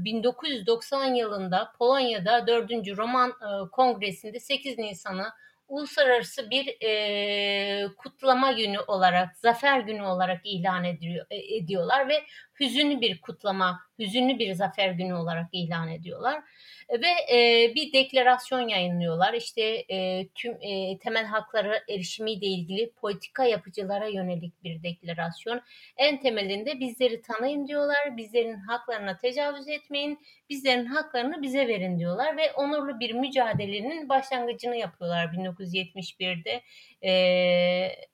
e, 0.00 0.04
1990 0.04 1.04
yılında 1.14 1.72
Polonya'da 1.78 2.46
4. 2.46 2.70
Roman 2.70 3.30
e, 3.30 3.70
Kongresi'nde 3.70 4.40
8 4.40 4.78
Nisan'ı 4.78 5.26
uluslararası 5.68 6.50
bir 6.50 6.76
e, 6.82 7.88
kutlama 7.96 8.52
günü 8.52 8.78
olarak, 8.78 9.36
zafer 9.36 9.80
günü 9.80 10.02
olarak 10.02 10.40
ilan 10.44 10.84
ediyor, 10.84 11.26
e, 11.30 11.56
ediyorlar 11.56 12.08
ve 12.08 12.24
hüzünlü 12.60 13.00
bir 13.00 13.20
kutlama, 13.20 13.80
hüzünlü 13.98 14.38
bir 14.38 14.54
zafer 14.54 14.90
günü 14.90 15.14
olarak 15.14 15.46
ilan 15.52 15.88
ediyorlar 15.88 16.42
ve 16.90 17.36
e, 17.36 17.74
bir 17.74 17.92
deklarasyon 17.92 18.68
yayınlıyorlar. 18.68 19.34
İşte 19.34 19.62
e, 19.88 20.28
tüm 20.34 20.56
e, 20.60 20.98
temel 20.98 21.24
hakları 21.24 21.84
erişimiyle 21.88 22.46
ilgili 22.46 22.90
politika 22.90 23.44
yapıcılara 23.44 24.08
yönelik 24.08 24.64
bir 24.64 24.82
deklarasyon. 24.82 25.60
En 25.96 26.20
temelinde 26.20 26.80
bizleri 26.80 27.22
tanıyın 27.22 27.66
diyorlar, 27.66 28.16
bizlerin 28.16 28.56
haklarına 28.56 29.16
tecavüz 29.16 29.68
etmeyin, 29.68 30.18
bizlerin 30.50 30.86
haklarını 30.86 31.42
bize 31.42 31.68
verin 31.68 31.98
diyorlar 31.98 32.36
ve 32.36 32.52
onurlu 32.52 33.00
bir 33.00 33.14
mücadelenin 33.14 34.08
başlangıcını 34.08 34.76
yapıyorlar 34.76 35.26
1971'de 35.26 36.62
e, 37.08 38.08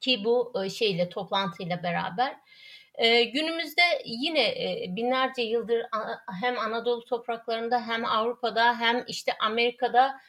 ki 0.00 0.24
bu 0.24 0.52
şeyle 0.74 1.08
toplantıyla 1.08 1.82
beraber. 1.82 2.36
E, 3.00 3.24
günümüzde 3.24 3.82
yine 4.04 4.48
e, 4.48 4.96
binlerce 4.96 5.42
yıldır 5.42 5.86
hem 6.40 6.58
Anadolu 6.58 7.04
topraklarında 7.04 7.86
hem 7.86 8.04
Avrupa'da 8.04 8.78
hem 8.78 9.04
işte 9.08 9.32
Amerika'da 9.40 10.20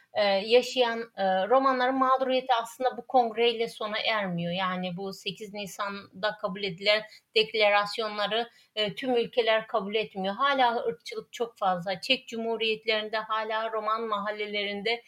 yaşayan 0.46 1.00
e, 1.18 1.48
romanların 1.48 1.96
mağduriyeti 1.96 2.54
aslında 2.62 2.98
bu 2.98 3.08
kongreyle 3.08 3.68
sona 3.68 3.98
ermiyor. 4.00 4.54
Yani 4.54 4.98
bu 4.98 5.14
8 5.14 5.54
Nisan'da 5.54 6.38
kabul 6.42 6.64
edilen 6.64 7.04
deklarasyonları 7.36 8.50
tüm 8.98 9.16
ülkeler 9.18 9.68
kabul 9.68 9.96
etmiyor. 9.96 10.36
Hala 10.36 10.76
ırkçılık 10.86 11.34
çok 11.34 11.58
fazla. 11.58 12.02
Çek 12.02 12.28
Cumhuriyetlerinde 12.28 13.18
hala 13.18 13.72
roman 13.72 14.02
mahallelerinde 14.02 15.04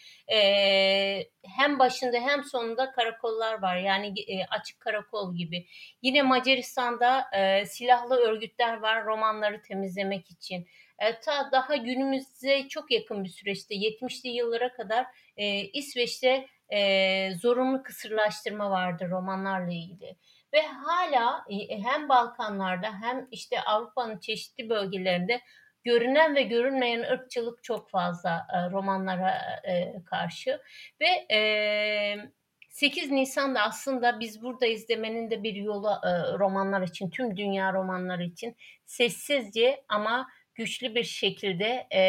hem 1.57 1.79
başında 1.79 2.17
hem 2.17 2.43
sonunda 2.43 2.91
karakollar 2.91 3.61
var. 3.61 3.77
Yani 3.77 4.13
açık 4.49 4.79
karakol 4.79 5.35
gibi. 5.35 5.65
Yine 6.01 6.21
Macaristan'da 6.21 7.25
silahlı 7.65 8.15
örgütler 8.15 8.77
var 8.77 9.05
romanları 9.05 9.61
temizlemek 9.61 10.31
için. 10.31 10.67
E, 10.99 11.19
ta 11.19 11.51
daha 11.51 11.75
günümüze 11.75 12.67
çok 12.67 12.91
yakın 12.91 13.23
bir 13.23 13.29
süreçte 13.29 13.75
70'li 13.75 14.29
yıllara 14.29 14.73
kadar 14.73 15.05
e, 15.37 15.61
İsveç'te 15.61 16.47
e, 16.69 17.29
zorunlu 17.35 17.83
kısırlaştırma 17.83 18.71
vardı 18.71 19.07
romanlarla 19.11 19.71
ilgili. 19.71 20.17
Ve 20.53 20.61
hala 20.61 21.45
e, 21.49 21.79
hem 21.83 22.09
Balkanlarda 22.09 23.01
hem 23.01 23.27
işte 23.31 23.61
Avrupa'nın 23.61 24.19
çeşitli 24.19 24.69
bölgelerinde 24.69 25.41
görünen 25.83 26.35
ve 26.35 26.43
görünmeyen 26.43 27.03
ırkçılık 27.03 27.63
çok 27.63 27.89
fazla 27.89 28.47
e, 28.53 28.71
romanlara 28.71 29.31
e, 29.67 30.03
karşı 30.05 30.61
ve 31.01 31.35
e, 31.35 31.39
8 32.69 33.11
Nisan'da 33.11 33.61
aslında 33.61 34.19
biz 34.19 34.43
burada 34.43 34.65
izlemenin 34.65 35.31
de 35.31 35.43
bir 35.43 35.55
yolu 35.55 35.89
e, 35.89 36.39
romanlar 36.39 36.81
için, 36.81 37.09
tüm 37.09 37.37
dünya 37.37 37.73
romanları 37.73 38.23
için 38.23 38.55
sessizce 38.85 39.83
ama 39.89 40.27
güçlü 40.55 40.95
bir 40.95 41.03
şekilde 41.03 41.87
e, 41.93 42.01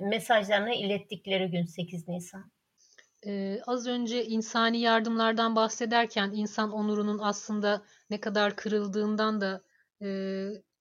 mesajlarını 0.00 0.74
ilettikleri 0.74 1.50
gün 1.50 1.64
8 1.64 2.08
Nisan. 2.08 2.50
Ee, 3.26 3.60
az 3.66 3.86
önce 3.86 4.24
insani 4.24 4.80
yardımlardan 4.80 5.56
bahsederken 5.56 6.30
insan 6.34 6.72
onurunun 6.72 7.18
aslında 7.18 7.82
ne 8.10 8.20
kadar 8.20 8.56
kırıldığından 8.56 9.40
da 9.40 9.62
e, 10.02 10.08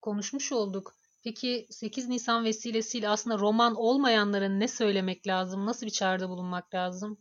konuşmuş 0.01 0.51
olduk. 0.51 0.93
Peki 1.23 1.67
8 1.69 2.09
Nisan 2.09 2.45
vesilesiyle 2.45 3.09
aslında 3.09 3.37
roman 3.37 3.75
olmayanlara 3.75 4.49
ne 4.49 4.67
söylemek 4.67 5.27
lazım? 5.27 5.65
Nasıl 5.65 5.85
bir 5.85 5.91
çağrıda 5.91 6.29
bulunmak 6.29 6.73
lazım? 6.73 7.17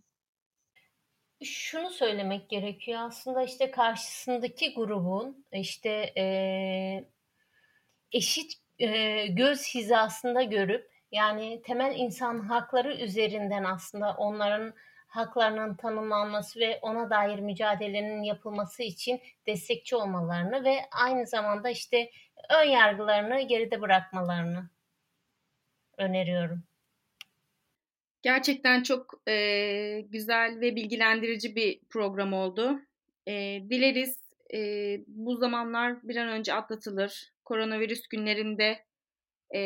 Şunu 1.44 1.90
söylemek 1.90 2.50
gerekiyor 2.50 3.00
aslında 3.00 3.42
işte 3.42 3.70
karşısındaki 3.70 4.74
grubun 4.74 5.46
işte 5.52 6.12
e, 6.16 6.24
eşit 8.12 8.63
e, 8.78 9.26
göz 9.26 9.74
hizasında 9.74 10.42
görüp 10.42 10.90
yani 11.12 11.62
temel 11.62 11.94
insan 11.96 12.40
hakları 12.40 12.94
üzerinden 12.94 13.64
aslında 13.64 14.14
onların 14.14 14.74
haklarının 15.06 15.74
tanımlanması 15.74 16.60
ve 16.60 16.78
ona 16.82 17.10
dair 17.10 17.38
mücadelenin 17.38 18.22
yapılması 18.22 18.82
için 18.82 19.20
destekçi 19.46 19.96
olmalarını 19.96 20.64
ve 20.64 20.76
aynı 20.92 21.26
zamanda 21.26 21.70
işte 21.70 22.10
ön 22.50 22.68
yargılarını 22.68 23.40
geride 23.40 23.80
bırakmalarını 23.80 24.70
öneriyorum. 25.98 26.64
Gerçekten 28.22 28.82
çok 28.82 29.28
e, 29.28 30.00
güzel 30.00 30.60
ve 30.60 30.76
bilgilendirici 30.76 31.56
bir 31.56 31.80
program 31.90 32.32
oldu. 32.32 32.80
E, 33.26 33.32
dileriz 33.70 34.18
e, 34.54 34.58
bu 35.06 35.36
zamanlar 35.36 36.02
bir 36.02 36.16
an 36.16 36.28
önce 36.28 36.54
atlatılır. 36.54 37.33
Koronavirüs 37.44 38.08
günlerinde 38.08 38.84
e, 39.54 39.60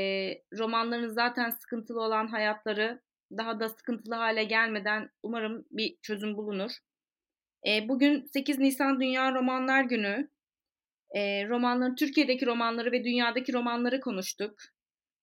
romanların 0.59 1.09
zaten 1.09 1.51
sıkıntılı 1.51 2.03
olan 2.03 2.27
hayatları 2.27 3.03
daha 3.37 3.61
da 3.61 3.69
sıkıntılı 3.69 4.15
hale 4.15 4.45
gelmeden 4.45 5.11
umarım 5.23 5.65
bir 5.71 5.97
çözüm 6.03 6.37
bulunur. 6.37 6.71
E, 7.67 7.89
bugün 7.89 8.25
8 8.25 8.59
Nisan 8.59 9.01
Dünya 9.01 9.35
Romanlar 9.35 9.83
Günü. 9.83 10.31
E, 11.17 11.49
romanların 11.49 11.95
Türkiye'deki 11.95 12.47
romanları 12.47 12.93
ve 12.93 13.05
dünyadaki 13.05 13.53
romanları 13.53 14.01
konuştuk. 14.01 14.55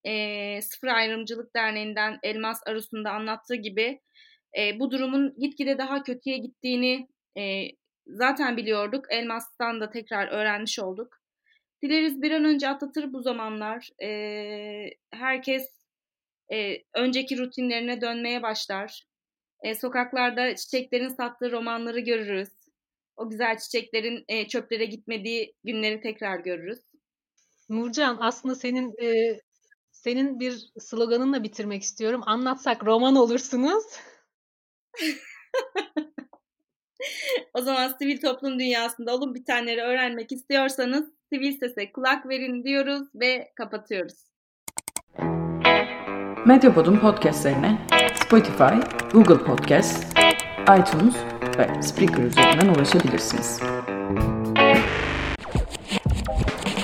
E, 0.04 0.62
Sıfır 0.62 0.88
Ayrımcılık 0.88 1.54
Derneği'nden 1.56 2.18
Elmas 2.22 2.60
Arus'un 2.66 3.04
da 3.04 3.10
anlattığı 3.10 3.54
gibi 3.54 4.00
e, 4.58 4.80
bu 4.80 4.90
durumun 4.90 5.34
gitgide 5.38 5.78
daha 5.78 6.02
kötüye 6.02 6.38
gittiğini 6.38 7.08
e, 7.38 7.64
zaten 8.06 8.56
biliyorduk. 8.56 9.04
Elmas'tan 9.10 9.80
da 9.80 9.90
tekrar 9.90 10.28
öğrenmiş 10.28 10.78
olduk. 10.78 11.25
Dileriz 11.82 12.22
bir 12.22 12.30
an 12.30 12.44
önce 12.44 12.68
atlatır 12.68 13.12
bu 13.12 13.22
zamanlar. 13.22 13.90
E, 14.02 14.10
herkes 15.10 15.68
e, 16.52 16.76
önceki 16.94 17.38
rutinlerine 17.38 18.00
dönmeye 18.00 18.42
başlar. 18.42 19.06
E, 19.62 19.74
sokaklarda 19.74 20.56
çiçeklerin 20.56 21.08
sattığı 21.08 21.52
romanları 21.52 22.00
görürüz. 22.00 22.48
O 23.16 23.30
güzel 23.30 23.58
çiçeklerin 23.58 24.24
e, 24.28 24.48
çöplere 24.48 24.84
gitmediği 24.84 25.54
günleri 25.64 26.00
tekrar 26.00 26.38
görürüz. 26.38 26.78
Nurcan 27.68 28.18
aslında 28.20 28.54
senin 28.54 28.94
e, 29.02 29.40
senin 29.92 30.40
bir 30.40 30.70
sloganınla 30.80 31.42
bitirmek 31.42 31.82
istiyorum. 31.82 32.22
Anlatsak 32.26 32.86
roman 32.86 33.16
olursunuz. 33.16 33.84
o 37.54 37.60
zaman 37.60 37.94
sivil 37.98 38.20
toplum 38.20 38.58
dünyasında 38.58 39.14
olun 39.14 39.34
bitenleri 39.34 39.80
öğrenmek 39.80 40.32
istiyorsanız 40.32 41.04
sivil 41.32 41.58
sese 41.58 41.92
kulak 41.92 42.28
verin 42.28 42.64
diyoruz 42.64 43.08
ve 43.14 43.52
kapatıyoruz. 43.54 44.14
Medyapod'un 46.46 46.96
podcastlerine 46.96 47.78
Spotify, 48.14 48.74
Google 49.12 49.44
Podcast, 49.44 50.18
iTunes 50.62 51.14
ve 51.58 51.82
Spreaker 51.82 52.22
üzerinden 52.22 52.68
ulaşabilirsiniz. 52.68 53.60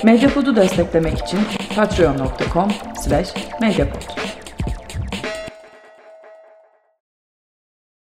Medyapod'u 0.03 0.55
desteklemek 0.55 1.17
için 1.17 1.39
patreon.com 1.75 2.71
slash 3.03 3.33
medyapod. 3.61 4.22